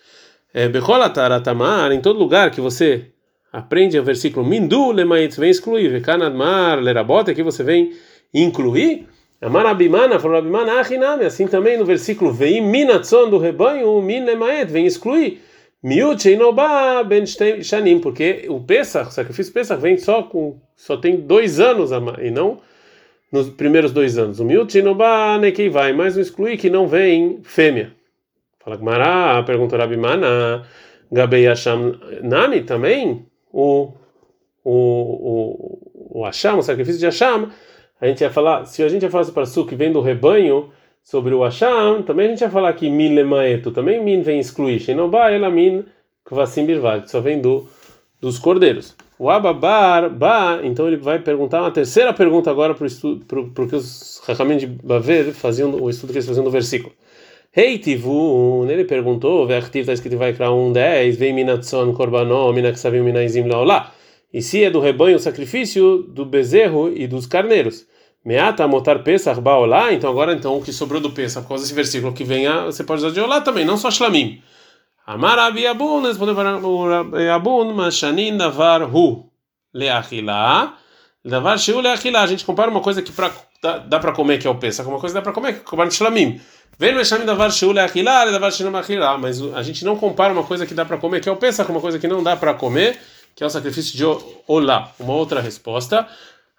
É, 0.53 0.69
Becholatatamar, 0.69 1.91
em 1.91 1.99
todo 1.99 2.19
lugar 2.19 2.51
que 2.51 2.61
você 2.61 3.07
aprende 3.51 3.99
o 3.99 4.03
versículo 4.03 4.45
Mindu 4.45 4.91
lemait, 4.91 5.35
vem 5.37 5.49
excluir, 5.49 5.89
Vekanadmar 5.89 6.79
lerabota, 6.79 7.33
que 7.33 7.43
você 7.43 7.63
vem 7.63 7.93
incluir. 8.33 9.07
Amar 9.41 9.65
Abimana, 9.65 10.19
falou 10.19 10.37
Abimana, 10.37 10.79
achiname, 10.79 11.25
assim 11.25 11.47
também 11.47 11.77
no 11.77 11.85
versículo 11.85 12.31
Veim 12.31 12.61
minatzon 12.61 13.29
do 13.29 13.37
rebanho, 13.37 14.01
min 14.01 14.25
lemaet, 14.25 14.71
vem 14.71 14.85
excluir. 14.85 15.41
Miut 15.83 16.21
sheinoba 16.21 17.03
ben 17.03 17.25
shanim, 17.25 17.99
porque 17.99 18.47
o 18.49 18.59
Pesach, 18.59 19.09
o 19.09 19.11
sacrifício 19.11 19.53
Pesach 19.53 19.79
vem 19.79 19.97
só 19.97 20.23
com, 20.23 20.59
só 20.75 20.97
tem 20.97 21.17
dois 21.17 21.59
anos 21.59 21.91
e 22.19 22.31
não 22.31 22.59
nos 23.31 23.49
primeiros 23.49 23.91
dois 23.91 24.17
anos. 24.17 24.39
O 24.39 24.45
miutinoba 24.45 25.37
nekei 25.37 25.69
vai, 25.69 25.93
mas 25.93 26.15
o 26.15 26.21
exclui 26.21 26.57
que 26.57 26.69
não 26.69 26.87
vem 26.87 27.39
fêmea. 27.43 27.93
Fala 28.59 28.77
Gmará, 28.77 29.43
pergunta 29.43 29.77
Rabimana, 29.77 30.65
Gabei 31.11 31.45
Hasham 31.45 31.99
Nami 32.21 32.63
também, 32.63 33.25
o, 33.51 33.93
o, 34.63 34.71
o, 34.71 36.21
o 36.21 36.27
o 36.27 36.61
sacrifício 36.61 36.99
de 36.99 37.05
Hasham, 37.05 37.49
a 37.99 38.07
gente 38.07 38.21
ia 38.21 38.29
falar, 38.29 38.65
se 38.65 38.83
a 38.83 38.89
gente 38.89 39.03
ia 39.03 39.09
falar 39.09 39.25
para 39.31 39.45
Su 39.45 39.65
que 39.65 39.75
vem 39.75 39.91
do 39.91 40.01
rebanho, 40.01 40.71
sobre 41.07 41.33
o 41.33 41.41
Hasham, 41.41 42.03
também 42.03 42.25
a 42.25 42.29
gente 42.31 42.41
ia 42.41 42.49
falar 42.49 42.73
que 42.73 42.89
Min 42.89 43.15
Lemaeto, 43.15 43.71
também 43.71 44.03
Min 44.03 44.21
vem 44.23 44.41
excluir, 44.41 44.77
Shenoba, 44.77 45.31
ela 45.31 45.49
Min 45.49 45.85
Kvasim 46.25 46.65
Birvad, 46.65 47.09
só 47.09 47.21
vem 47.21 47.39
do, 47.39 47.65
dos 48.19 48.37
cordeiros. 48.37 48.93
O 49.17 49.29
Ababar, 49.29 50.09
ba, 50.09 50.59
então 50.63 50.85
ele 50.85 50.97
vai 50.97 51.17
perguntar 51.19 51.61
uma 51.61 51.71
terceira 51.71 52.13
pergunta 52.13 52.51
agora 52.51 52.75
para 52.75 52.85
o 52.85 53.67
que 53.69 53.75
os 53.77 54.21
Rahamim 54.27 54.57
de 54.57 54.67
Baver 54.67 55.31
faziam, 55.31 55.73
o 55.81 55.89
estudo 55.89 56.11
que 56.11 56.17
eles 56.17 56.27
faziam 56.27 56.43
no 56.43 56.51
versículo. 56.51 56.93
Rei 57.53 57.79
Tivun, 57.79 58.69
ele 58.69 58.83
perguntou, 58.83 59.47
Vertiv 59.47 59.83
está 59.83 59.93
escrito 59.93 60.17
vai 60.17 60.33
criar 60.33 60.51
um 60.51 60.73
10, 60.73 61.15
vem 61.15 61.33
Minatson 61.33 61.93
Korbanó, 61.93 62.51
Minaksavim 62.51 62.99
Minaizim 62.99 63.47
Laolá. 63.47 63.93
E 64.33 64.41
se 64.41 64.63
é 64.63 64.69
do 64.69 64.79
rebanho 64.79 65.15
o 65.15 65.19
sacrifício 65.19 66.03
do 66.03 66.25
bezerro 66.25 66.91
e 66.93 67.07
dos 67.07 67.25
carneiros. 67.25 67.85
Meata 68.25 68.67
motar 68.67 69.03
Pesach 69.03 69.39
Baolá, 69.39 69.93
então 69.93 70.09
agora 70.09 70.33
então 70.33 70.57
o 70.57 70.61
que 70.61 70.73
sobrou 70.73 70.99
do 70.99 71.11
Pesach, 71.11 71.43
por 71.43 71.49
causa 71.49 71.63
desse 71.63 71.73
versículo 71.73 72.13
que 72.13 72.25
vem, 72.25 72.45
você 72.65 72.83
pode 72.83 72.99
usar 72.99 73.13
de 73.13 73.21
Olá 73.21 73.39
também, 73.39 73.63
não 73.63 73.77
só 73.77 73.89
Shlamim. 73.89 74.41
Amar 75.05 75.39
Abi 75.39 75.65
Abun, 75.65 76.01
respondeu 76.01 76.35
para 76.35 76.57
o 76.59 76.85
Abun, 77.33 77.73
Mashanin 77.73 78.35
Davar 78.35 78.93
Hu 78.93 79.31
Leachilá. 79.73 80.77
Davar 81.23 81.57
Shiu 81.57 81.79
Leachilá. 81.79 82.23
A 82.23 82.27
gente 82.27 82.43
compara 82.43 82.69
uma 82.69 82.81
coisa 82.81 83.01
que 83.01 83.13
pra, 83.13 83.31
dá, 83.63 83.77
dá 83.77 83.99
para 83.99 84.11
comer, 84.11 84.37
que 84.37 84.45
é 84.45 84.49
o 84.49 84.55
Pesach, 84.55 84.85
uma 84.85 84.99
coisa 84.99 85.13
que 85.13 85.19
dá 85.19 85.21
para 85.21 85.31
comer, 85.31 85.63
que 85.63 85.75
é 85.75 85.79
o 85.79 85.91
Shlamim. 85.91 86.41
Vem 86.77 86.93
Meshamim 86.93 87.25
Davar 87.25 87.51
Shiu 87.51 87.71
Leachilá, 87.71 88.25
Davar 88.25 88.51
Shiu 88.51 88.69
Leachilá. 88.69 89.17
Mas 89.17 89.41
a 89.41 89.63
gente 89.63 89.85
não 89.85 89.95
compara 89.95 90.33
uma 90.33 90.43
coisa 90.43 90.65
que 90.65 90.73
dá 90.73 90.83
para 90.83 90.97
comer, 90.97 91.21
que 91.21 91.29
é 91.29 91.31
o 91.31 91.37
Pesach, 91.37 91.65
com 91.65 91.73
uma 91.73 91.81
coisa 91.81 91.97
que 91.97 92.07
não 92.07 92.21
dá 92.21 92.35
para 92.35 92.53
comer, 92.53 92.99
que 93.37 93.43
é 93.43 93.45
o 93.45 93.49
sacrifício 93.51 93.95
de 93.95 94.03
Olá. 94.47 94.91
Uma 94.99 95.13
outra 95.13 95.39
resposta. 95.39 96.07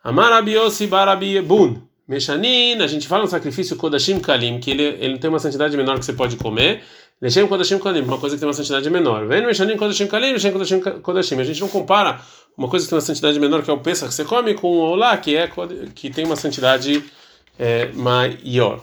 Amar 0.05 0.33
Abi 0.33 0.53
Yossi 0.53 0.87
Bar 0.87 1.09
Abi 1.09 1.41
Bun. 1.43 1.83
Meshanin, 2.07 2.81
a 2.81 2.87
gente 2.87 3.09
fala 3.09 3.25
no 3.25 3.29
sacrifício 3.29 3.77
Kodashim 3.77 4.21
Kalim, 4.21 4.61
que 4.61 4.71
ele, 4.71 4.85
ele 5.01 5.19
tem 5.19 5.29
uma 5.29 5.41
santidade 5.41 5.77
menor 5.77 5.99
que 5.99 6.05
você 6.05 6.13
pode 6.13 6.37
comer. 6.37 6.85
Leshem 7.21 7.49
Kodashim 7.49 7.81
Kalim, 7.81 8.03
uma 8.03 8.17
coisa 8.17 8.37
que 8.37 8.41
tem 8.41 8.47
uma 8.47 8.55
santidade 8.55 8.89
menor. 8.91 9.27
Vem 9.27 9.45
Meshanim 9.45 9.77
Kodashim 9.77 10.07
Kalim, 10.07 10.33
Leshem 10.35 10.53
Kodashim 10.53 10.81
Kodashim. 10.81 11.41
A 11.41 11.45
gente 11.45 11.61
não 11.61 11.69
compara 11.69 12.21
uma 12.57 12.69
coisa 12.69 12.87
que 12.87 12.91
tem 12.91 12.97
uma 12.97 13.05
santidade 13.05 13.41
menor, 13.41 13.65
que 13.65 13.71
é 13.71 13.75
o 13.75 13.81
Pesach, 13.81 14.09
que 14.09 14.15
você 14.15 14.25
come, 14.25 14.55
com 14.55 14.69
o 14.69 14.79
Olá, 14.79 15.17
que, 15.17 15.37
é, 15.37 15.51
que 15.97 16.11
tem 16.11 16.25
uma 16.25 16.37
santidade 16.37 17.05
é, 17.59 17.91
maior. 17.93 18.81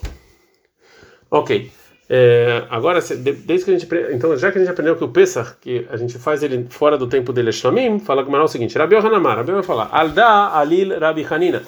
Ok. 1.31 1.71
É, 2.07 2.63
agora, 2.69 2.99
desde 3.01 3.65
que 3.65 3.71
a 3.71 3.77
gente. 3.77 3.87
Então, 4.13 4.37
já 4.37 4.51
que 4.51 4.59
a 4.59 4.61
gente 4.61 4.69
aprendeu 4.69 4.95
que 4.95 5.03
o 5.03 5.09
Pesach, 5.09 5.55
que 5.59 5.87
a 5.89 5.97
gente 5.97 6.19
faz 6.19 6.43
ele 6.43 6.67
fora 6.69 6.97
do 6.97 7.07
tempo 7.07 7.33
dele, 7.33 7.49
é 7.49 7.51
Shlamim, 7.51 7.99
fala 7.99 8.23
com 8.23 8.31
o 8.31 8.47
seguinte: 8.47 8.77
Rabi 8.77 8.95
Yohanamar, 8.95 9.37
Rabi 9.37 9.51
vai 9.51 9.63
falar, 9.63 9.89
Alda 9.91 10.49
Alil 10.53 10.99
Rabi 10.99 11.25
Hanina. 11.27 11.63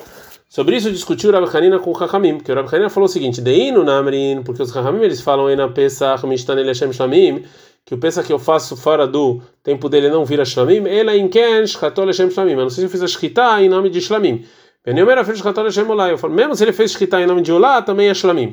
Sobre 0.47 0.77
isso 0.77 0.91
discutiu 0.91 1.31
Rabi 1.31 1.47
Hanina 1.51 1.79
com 1.79 1.91
o 1.91 1.97
Chachamim, 1.97 2.37
porque 2.37 2.51
o 2.51 2.55
Rabi 2.55 2.69
Hanina 2.71 2.89
falou 2.89 3.09
o 3.09 3.11
seguinte: 3.11 3.41
Deinu 3.41 3.83
Namrin, 3.83 4.43
porque 4.43 4.61
os 4.61 4.71
Chachamim 4.71 5.03
eles 5.03 5.21
falam 5.21 5.53
na 5.55 5.69
Pesach 5.69 6.25
Mishtanel 6.27 6.65
Hashem 6.67 6.93
Shlamim, 6.93 7.43
que 7.83 7.95
o 7.95 7.97
Pesach 7.97 8.27
que 8.27 8.31
eu 8.31 8.37
faço 8.37 8.77
fora 8.77 9.07
do 9.07 9.41
tempo 9.63 9.89
dele 9.89 10.07
não 10.09 10.23
vira 10.23 10.45
Shlamim, 10.45 10.87
ela 10.87 11.17
em 11.17 11.27
Ken, 11.27 11.65
Shchato 11.65 12.03
Lechem 12.03 12.29
Shlamim. 12.29 12.51
Eu 12.51 12.57
não 12.57 12.69
sei 12.69 12.81
se 12.81 12.85
eu 12.85 12.89
fiz 12.91 13.01
a 13.01 13.07
Shchita 13.07 13.59
em 13.59 13.69
nome 13.69 13.89
de 13.89 14.01
Shlamim. 14.01 14.45
Eu 14.85 16.17
falo, 16.17 16.33
mesmo 16.33 16.55
se 16.55 16.63
ele 16.63 16.71
fez 16.71 16.91
Shchita 16.91 17.19
em 17.19 17.25
nome 17.25 17.41
de 17.41 17.51
Olá, 17.51 17.81
também 17.81 18.07
é 18.07 18.13
Shlamim. 18.13 18.51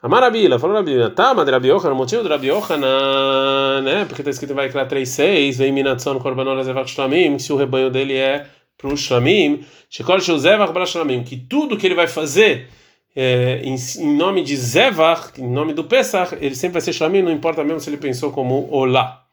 A 0.00 0.08
Marabila, 0.08 0.60
falou 0.60 0.76
Rabila, 0.76 1.10
tá, 1.10 1.34
mas 1.34 1.48
Rabi 1.48 1.68
Yochanan, 1.68 1.94
o 1.94 1.96
motivo 1.96 2.22
do 2.22 2.28
Rabi 2.28 2.46
Yochanan, 2.46 3.80
né, 3.82 4.04
porque 4.04 4.22
está 4.22 4.30
escrito 4.30 4.52
em 4.52 4.54
Vaikra 4.54 4.86
3.6, 4.86 5.56
vem 5.56 5.72
Minatzon 5.72 6.20
Korbanor 6.20 6.62
Zevach 6.62 6.88
Shlamim, 6.88 7.36
se 7.40 7.52
o 7.52 7.56
rebanho 7.56 7.90
dele 7.90 8.14
é 8.14 8.46
para 8.76 8.86
o 8.86 8.96
Shlamim, 8.96 9.66
Shekol 9.90 10.20
Shuzevach 10.20 10.72
Bra 10.72 10.86
Shlamim, 10.86 11.24
que 11.24 11.36
tudo 11.36 11.76
que 11.76 11.84
ele 11.84 11.96
vai 11.96 12.06
fazer 12.06 12.68
é, 13.16 13.60
em, 13.64 13.74
em, 13.74 14.16
nome 14.16 14.44
de 14.44 14.56
Zevach, 14.56 15.32
em 15.36 15.50
nome 15.50 15.72
do 15.74 15.82
Pesach, 15.82 16.32
ele 16.40 16.54
sempre 16.54 16.74
vai 16.74 16.82
ser 16.82 16.92
Shlamim, 16.92 17.22
não 17.22 17.32
importa 17.32 17.64
mesmo 17.64 17.80
se 17.80 17.90
ele 17.90 17.96
pensou 17.96 18.30
como 18.30 18.68
Olá. 18.70 19.24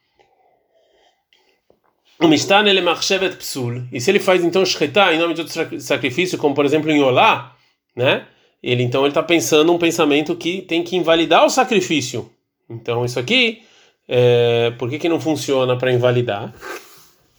O 2.19 2.27
Mishtan 2.27 2.65
ele 2.65 2.81
machshevet 2.81 3.35
psul. 3.35 3.83
E 3.91 4.01
se 4.01 4.09
ele 4.09 4.19
faz 4.19 4.43
então 4.43 4.65
shretá 4.65 5.13
em 5.13 5.19
nome 5.19 5.35
de 5.35 5.41
outro 5.41 5.79
sacrifício, 5.79 6.37
como 6.39 6.55
por 6.55 6.65
exemplo 6.65 6.89
em 6.89 7.03
Olá, 7.03 7.55
né? 7.95 8.25
Ele 8.65 8.81
então 8.81 9.01
ele 9.01 9.09
está 9.09 9.21
pensando 9.21 9.71
um 9.71 9.77
pensamento 9.77 10.35
que 10.35 10.63
tem 10.63 10.83
que 10.83 10.95
invalidar 10.95 11.45
o 11.45 11.49
sacrifício. 11.51 12.27
Então 12.67 13.05
isso 13.05 13.19
aqui, 13.19 13.61
é, 14.07 14.71
por 14.79 14.89
que 14.89 14.97
que 14.97 15.07
não 15.07 15.19
funciona 15.19 15.77
para 15.77 15.93
invalidar? 15.93 16.51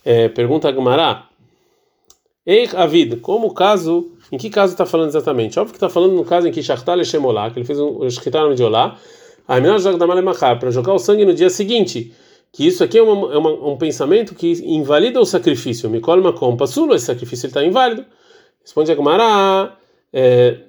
É, 0.05 0.29
pergunta 0.29 0.69
a 0.69 0.73
Gumará. 0.73 1.29
Ei, 2.47 2.69
Avid, 2.77 3.17
como 3.17 3.53
caso, 3.53 4.13
em 4.31 4.39
que 4.39 4.49
caso 4.49 4.75
está 4.75 4.87
falando 4.87 5.09
exatamente? 5.09 5.59
Óbvio 5.59 5.73
que 5.73 5.79
está 5.79 5.89
falando 5.89 6.15
no 6.15 6.25
caso 6.25 6.47
em 6.47 6.53
que 6.53 6.63
Shachtal 6.63 7.03
Shemolá, 7.03 7.51
que 7.51 7.59
ele 7.59 7.67
fez 7.67 7.81
um 7.81 8.09
Shachtal 8.09 8.55
de 8.55 8.63
Olá, 8.63 8.97
para 10.61 10.71
jogar 10.71 10.95
o 10.95 10.99
sangue 11.01 11.25
no 11.25 11.35
dia 11.35 11.51
seguinte. 11.51 12.15
Que 12.53 12.69
isso 12.69 12.85
aqui 12.85 12.99
é, 12.99 13.03
uma, 13.03 13.35
é 13.35 13.37
uma, 13.37 13.51
um 13.51 13.77
pensamento 13.77 14.33
que 14.33 14.53
invalida 14.65 15.21
o 15.21 15.27
sacrifício. 15.27 15.91
Mikol 15.91 16.23
Makom 16.23 16.57
Passulo, 16.57 16.95
esse 16.95 17.07
sacrifício 17.07 17.49
está 17.49 17.65
inválido. 17.65 18.05
Responde 18.63 18.93
a 18.93 18.95
Gumará. 18.95 19.77
É, 20.13 20.61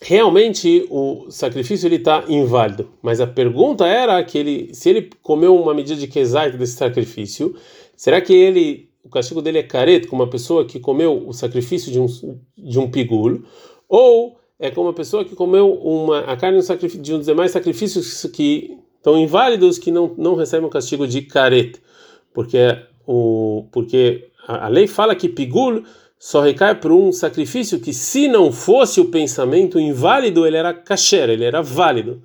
realmente 0.00 0.86
o 0.90 1.30
sacrifício 1.30 1.86
ele 1.86 1.96
está 1.96 2.24
inválido, 2.28 2.88
mas 3.02 3.20
a 3.20 3.26
pergunta 3.26 3.86
era 3.86 4.22
que 4.22 4.38
ele, 4.38 4.74
se 4.74 4.88
ele 4.88 5.10
comeu 5.22 5.56
uma 5.56 5.74
medida 5.74 5.98
de 5.98 6.06
quesait 6.06 6.56
desse 6.56 6.76
sacrifício, 6.76 7.54
será 7.96 8.20
que 8.20 8.32
ele, 8.32 8.88
o 9.02 9.08
castigo 9.08 9.42
dele 9.42 9.58
é 9.58 9.62
careto, 9.62 10.08
como 10.08 10.22
uma 10.22 10.30
pessoa 10.30 10.64
que 10.64 10.78
comeu 10.78 11.26
o 11.26 11.32
sacrifício 11.32 11.90
de 11.90 11.98
um 12.00 12.06
de 12.56 12.78
um 12.78 12.90
pigul, 12.90 13.42
ou 13.88 14.38
é 14.58 14.70
como 14.70 14.88
uma 14.88 14.94
pessoa 14.94 15.24
que 15.24 15.34
comeu 15.34 15.72
uma 15.72 16.20
a 16.20 16.36
carne 16.36 16.60
de 16.60 17.14
um 17.14 17.18
dos 17.18 17.26
demais 17.26 17.50
sacrifícios 17.50 18.24
que 18.32 18.78
estão 18.96 19.18
inválidos 19.18 19.78
que 19.78 19.90
não 19.90 20.14
não 20.16 20.34
recebem 20.34 20.66
o 20.66 20.70
castigo 20.70 21.06
de 21.06 21.22
careto, 21.22 21.80
porque 22.32 22.58
o 23.06 23.66
porque 23.72 24.28
a, 24.46 24.66
a 24.66 24.68
lei 24.68 24.86
fala 24.86 25.16
que 25.16 25.28
pigul 25.28 25.82
só 26.18 26.40
recai 26.40 26.74
por 26.74 26.90
um 26.90 27.12
sacrifício 27.12 27.78
que, 27.78 27.92
se 27.92 28.26
não 28.26 28.50
fosse 28.50 29.00
o 29.00 29.06
pensamento 29.06 29.78
inválido, 29.78 30.46
ele 30.46 30.56
era 30.56 30.74
kasher, 30.74 31.30
ele 31.30 31.44
era 31.44 31.62
válido. 31.62 32.20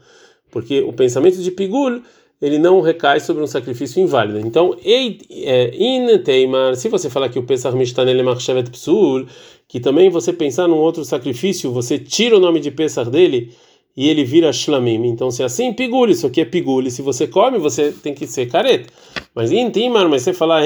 Porque 0.50 0.82
o 0.82 0.92
pensamento 0.92 1.38
de 1.38 1.52
Pigul, 1.52 2.02
ele 2.42 2.58
não 2.58 2.82
recai 2.82 3.20
sobre 3.20 3.44
um 3.44 3.48
sacrifício 3.48 4.02
inválido. 4.02 4.40
Então, 4.40 4.76
é, 4.84 5.76
in 5.76 6.18
teimar, 6.24 6.76
se 6.76 6.90
você 6.90 7.10
falar 7.10 7.30
que 7.30 7.40
o 7.40 7.44
Pesach 7.44 7.76
Mishtanele 7.76 8.24
Machshavet 8.24 8.70
Psul, 8.70 9.28
que 9.68 9.80
também 9.80 10.10
você 10.10 10.34
pensar 10.34 10.68
num 10.68 10.78
outro 10.78 11.06
sacrifício, 11.06 11.72
você 11.72 11.98
tira 11.98 12.36
o 12.36 12.40
nome 12.40 12.60
de 12.60 12.72
Pesach 12.72 13.10
dele 13.10 13.54
e 13.96 14.10
ele 14.10 14.24
vira 14.24 14.52
Shlamim. 14.52 15.06
Então, 15.08 15.30
se 15.30 15.44
é 15.44 15.46
assim, 15.46 15.72
Pigul, 15.72 16.10
isso 16.10 16.26
aqui 16.28 16.42
é 16.42 16.46
Pigul. 16.46 16.90
Se 16.90 17.02
você 17.02 17.28
come, 17.28 17.58
você 17.60 17.92
tem 17.92 18.14
que 18.14 18.26
ser 18.26 18.48
careta. 18.48 18.92
Mas 19.36 19.52
in 19.52 19.70
teimar, 19.70 20.10
mas 20.10 20.24
você 20.24 20.34
falar, 20.34 20.64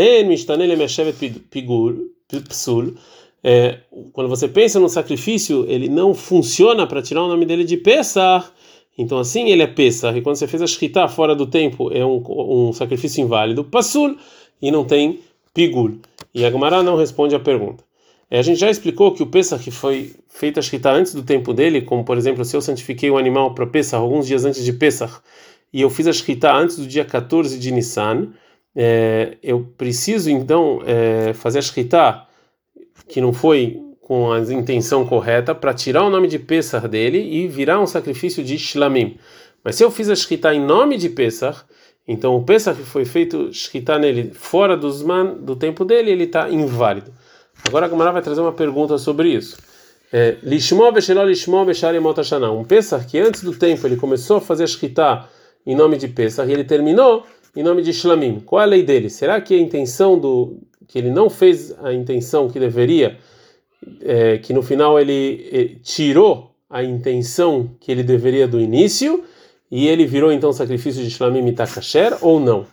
Psul, 2.50 2.94
é, 3.44 3.80
quando 4.12 4.28
você 4.28 4.48
pensa 4.48 4.80
no 4.80 4.90
sacrifício, 4.90 5.66
ele 5.70 5.88
não 5.88 6.14
funciona 6.14 6.86
para 6.86 7.02
tirar 7.02 7.24
o 7.24 7.28
nome 7.28 7.46
dele 7.46 7.64
de 7.64 7.78
Pesach. 7.78 8.48
Então 8.98 9.20
assim 9.20 9.50
ele 9.50 9.62
é 9.62 9.68
Pesach. 9.68 10.18
E 10.18 10.22
quando 10.22 10.36
você 10.36 10.48
fez 10.48 10.62
a 10.62 10.68
Shkita 10.68 11.08
fora 11.08 11.36
do 11.36 11.46
tempo, 11.46 11.92
é 11.94 12.06
um, 12.06 12.22
um 12.28 12.74
sacrifício 12.74 13.22
inválido. 13.22 13.64
Passul 13.64 14.18
e 14.62 14.72
não 14.72 14.84
tem 14.84 15.20
Pigul. 15.54 16.00
E 16.34 16.46
a 16.46 16.52
não 16.84 16.98
responde 16.98 17.36
a 17.36 17.40
pergunta. 17.40 17.87
É, 18.30 18.40
a 18.40 18.42
gente 18.42 18.60
já 18.60 18.70
explicou 18.70 19.14
que 19.14 19.24
o 19.24 19.28
Pesach 19.28 19.70
foi 19.72 20.16
feito 20.28 20.60
a 20.60 20.62
Shkita 20.62 20.92
antes 20.92 21.14
do 21.14 21.24
tempo 21.24 21.54
dele, 21.54 21.82
como 21.82 22.04
por 22.04 22.18
exemplo, 22.18 22.44
se 22.44 22.56
eu 22.56 22.62
santifiquei 22.62 23.10
um 23.10 23.18
animal 23.18 23.54
para 23.54 23.66
Pesach 23.66 23.96
alguns 23.96 24.28
dias 24.28 24.44
antes 24.44 24.64
de 24.64 24.74
Pesach, 24.74 25.22
e 25.72 25.82
eu 25.82 25.90
fiz 25.90 26.08
a 26.08 26.14
Shkita 26.14 26.52
antes 26.52 26.78
do 26.78 26.88
dia 26.88 27.06
14 27.06 27.58
de 27.58 27.72
Nissan, 27.72 28.30
é, 28.76 29.38
eu 29.42 29.68
preciso 29.78 30.30
então 30.30 30.82
é, 30.86 31.34
fazer 31.34 31.60
a 31.60 31.62
Shkita 31.62 32.28
que 33.08 33.22
não 33.22 33.32
foi 33.32 33.82
com 34.02 34.32
a 34.32 34.40
intenção 34.40 35.06
correta 35.06 35.56
para 35.56 35.74
tirar 35.74 36.04
o 36.04 36.10
nome 36.10 36.28
de 36.28 36.40
Pesach 36.40 36.88
dele 36.88 37.20
e 37.20 37.48
virar 37.48 37.80
um 37.80 37.88
sacrifício 37.88 38.44
de 38.44 38.58
Shlamim. 38.58 39.18
Mas 39.64 39.76
se 39.76 39.84
eu 39.84 39.92
fiz 39.92 40.10
a 40.10 40.16
Shkita 40.16 40.54
em 40.54 40.62
nome 40.62 40.98
de 40.98 41.10
Pesach, 41.10 41.64
então 42.08 42.36
o 42.36 42.44
Pesach 42.44 42.82
foi 42.84 43.04
feito 43.04 43.54
Shkita 43.54 43.98
nele 44.00 44.32
fora 44.34 44.78
dos 44.78 45.02
man, 45.02 45.38
do 45.42 45.56
tempo 45.56 45.84
dele, 45.84 46.12
ele 46.12 46.24
está 46.24 46.50
inválido. 46.50 47.12
Agora 47.66 47.86
a 47.86 47.90
Gamara 47.90 48.12
vai 48.12 48.22
trazer 48.22 48.42
uma 48.42 48.54
pergunta 48.54 48.98
sobre 48.98 49.30
isso. 49.30 49.58
É, 50.12 50.38
Motashana. 52.00 52.52
Um 52.52 52.64
Pesach 52.64 53.06
que 53.06 53.20
antes 53.20 53.44
do 53.44 53.54
tempo 53.54 53.86
ele 53.86 53.98
começou 53.98 54.38
a 54.38 54.42
fazer 54.42 54.68
Shkita 54.68 55.26
em 55.66 55.76
nome 55.76 55.98
de 55.98 56.08
Pesach 56.08 56.50
e 56.50 56.54
ele 56.54 56.64
terminou 56.64 57.26
em 57.56 57.64
nome 57.64 57.82
de 57.82 57.92
Shlamim. 57.92 58.40
Qual 58.40 58.62
é 58.62 58.64
a 58.64 58.68
lei 58.68 58.84
dele? 58.84 59.10
Será 59.10 59.42
que 59.42 59.54
a 59.54 59.58
intenção 59.58 60.18
do 60.18 60.60
que 60.88 60.98
ele 60.98 61.10
não 61.10 61.30
fez 61.30 61.76
a 61.84 61.92
intenção 61.92 62.50
que 62.50 62.60
deveria, 62.60 63.18
é, 64.02 64.38
que 64.38 64.54
no 64.54 64.62
final 64.62 64.98
ele, 65.00 65.50
ele 65.52 65.80
tirou 65.84 66.56
a 66.70 66.84
intenção 66.84 67.72
que 67.80 67.92
ele 67.92 68.04
deveria 68.04 68.48
do 68.48 68.60
início 68.60 69.24
e 69.70 69.88
ele 69.88 70.06
virou 70.06 70.32
então 70.32 70.54
sacrifício 70.54 71.04
de 71.04 71.10
Shlamim 71.10 71.42
Mitakasher 71.42 72.18
ou 72.22 72.40
não? 72.40 72.66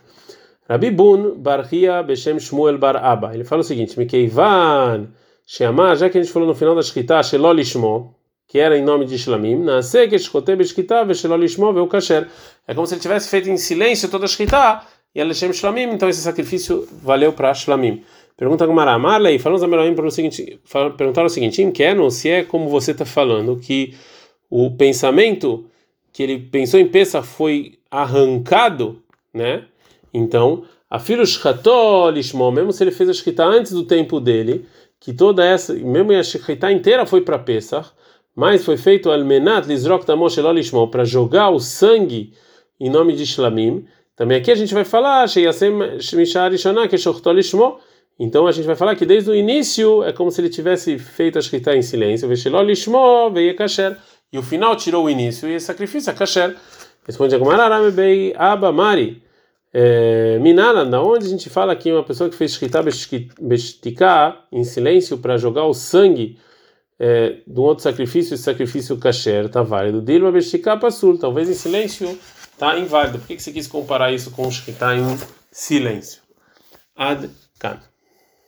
Rabi 0.67 0.91
Bun 0.91 1.35
Barhia 1.37 2.01
Beshem 2.03 2.39
Shmuel 2.39 2.77
Bar 2.77 2.97
Abba. 2.97 3.33
Ele 3.33 3.43
fala 3.43 3.61
o 3.61 3.63
seguinte: 3.63 3.97
Mikeivan 3.97 5.09
Sheamah, 5.45 5.95
já 5.95 6.09
que 6.09 6.17
a 6.17 6.21
gente 6.21 6.33
falou 6.33 6.47
no 6.47 6.55
final 6.55 6.73
da 6.73 6.81
Shkita, 6.81 7.21
Shelolishmo, 7.21 8.15
que 8.47 8.57
era 8.57 8.77
em 8.77 8.83
nome 8.83 9.05
de 9.05 9.17
Shlamim, 9.17 9.57
Nasek 9.57 10.17
Shkote 10.17 10.55
Beshkita 10.55 11.05
Veshelolishmo 11.05 11.71
Veu 11.71 11.87
Kasher. 11.87 12.27
É 12.67 12.73
como 12.73 12.87
se 12.87 12.95
ele 12.95 13.01
tivesse 13.01 13.29
feito 13.29 13.49
em 13.49 13.57
silêncio 13.57 14.09
toda 14.09 14.25
a 14.25 14.27
Shkita 14.27 14.81
e 15.13 15.21
Aleshem 15.21 15.53
Shlamim, 15.53 15.83
então 15.83 16.09
esse 16.09 16.21
sacrifício 16.21 16.87
valeu 17.01 17.31
para 17.31 17.53
Shlamim. 17.53 18.03
Pergunta 18.35 18.65
Gumara, 18.65 18.99
Marley, 18.99 19.39
falamos 19.39 19.63
a 19.63 19.67
Meloim 19.67 19.95
para 19.95 20.05
o 20.05 20.11
seguinte, 20.11 20.59
perguntaram 20.97 21.27
o 21.27 21.29
seguinte, 21.29 21.61
Imkeno, 21.61 22.11
se 22.11 22.29
é 22.29 22.43
como 22.43 22.67
você 22.67 22.91
está 22.91 23.05
falando, 23.05 23.55
que 23.55 23.95
o 24.49 24.71
pensamento 24.71 25.65
que 26.11 26.21
ele 26.21 26.39
pensou 26.39 26.79
em 26.79 26.87
Pesach 26.87 27.25
foi 27.25 27.79
arrancado, 27.89 29.01
né? 29.33 29.63
Então, 30.15 30.63
a 30.89 30.97
filho 30.97 31.25
Shchatolishmo, 31.25 32.49
mesmo 32.49 32.71
se 32.71 32.81
ele 32.83 32.91
fez 32.91 33.09
a 33.09 33.13
Shkita 33.13 33.43
antes 33.43 33.73
do 33.73 33.83
tempo 33.83 34.21
dele, 34.21 34.65
que 34.97 35.13
toda 35.13 35.45
essa, 35.45 35.73
mesmo 35.73 36.13
a 36.13 36.23
Shkita 36.23 36.71
inteira 36.71 37.05
foi 37.05 37.19
para 37.19 37.37
Pesach, 37.37 37.89
mas 38.33 38.63
foi 38.63 38.77
feito 38.77 39.11
Almenat 39.11 39.67
Lizrok 39.67 40.05
Tamosh 40.05 40.37
Elolishmo, 40.37 40.87
para 40.87 41.03
jogar 41.03 41.49
o 41.49 41.59
sangue 41.59 42.33
em 42.79 42.89
nome 42.89 43.13
de 43.13 43.25
Shlamim, 43.25 43.85
também 44.15 44.37
aqui 44.37 44.49
a 44.49 44.55
gente 44.55 44.73
vai 44.73 44.85
falar, 44.85 45.25
então 48.17 48.47
a 48.47 48.51
gente 48.53 48.65
vai 48.65 48.75
falar 48.75 48.95
que 48.95 49.05
desde 49.05 49.29
o 49.29 49.35
início 49.35 50.01
é 50.03 50.13
como 50.13 50.31
se 50.31 50.39
ele 50.39 50.49
tivesse 50.49 50.97
feito 50.97 51.37
a 51.37 51.39
escrita 51.39 51.75
em 51.75 51.81
silêncio, 51.81 52.29
e 54.31 54.37
o 54.37 54.43
final 54.43 54.75
tirou 54.77 55.05
o 55.05 55.09
início 55.09 55.49
e 55.49 55.57
o 55.57 55.59
sacrifício 55.59 56.09
é 56.09 56.13
kasher. 56.13 56.55
Responde 57.05 57.35
a 57.35 58.51
Abamari. 58.53 59.24
É, 59.77 60.39
Minala, 60.39 60.85
da 60.85 61.03
onde 61.03 61.25
a 61.25 61.29
gente 61.29 61.49
fala 61.49 61.75
que 61.75 61.91
uma 61.91 62.01
pessoa 62.01 62.29
que 62.29 62.35
fez 62.37 62.51
escrita 62.51 62.81
bestiká 63.41 64.45
em 64.49 64.63
silêncio 64.63 65.17
para 65.17 65.35
jogar 65.35 65.65
o 65.65 65.73
sangue 65.73 66.39
é, 66.97 67.41
de 67.45 67.59
um 67.59 67.63
outro 67.63 67.83
sacrifício, 67.83 68.35
esse 68.35 68.43
sacrifício 68.43 68.97
kasher 68.97 69.47
está 69.47 69.63
válido. 69.63 70.01
Dilma 70.01 70.31
bestiká 70.31 70.77
pasul, 70.77 71.17
talvez 71.17 71.49
em 71.49 71.53
silêncio 71.53 72.17
está 72.53 72.79
inválido. 72.79 73.19
Por 73.19 73.27
que, 73.27 73.35
que 73.35 73.43
você 73.43 73.51
quis 73.51 73.67
comparar 73.67 74.13
isso 74.13 74.31
com 74.31 74.47
está 74.47 74.95
em 74.95 75.19
silêncio? 75.51 76.21
Ad 76.95 77.29
can. 77.59 77.77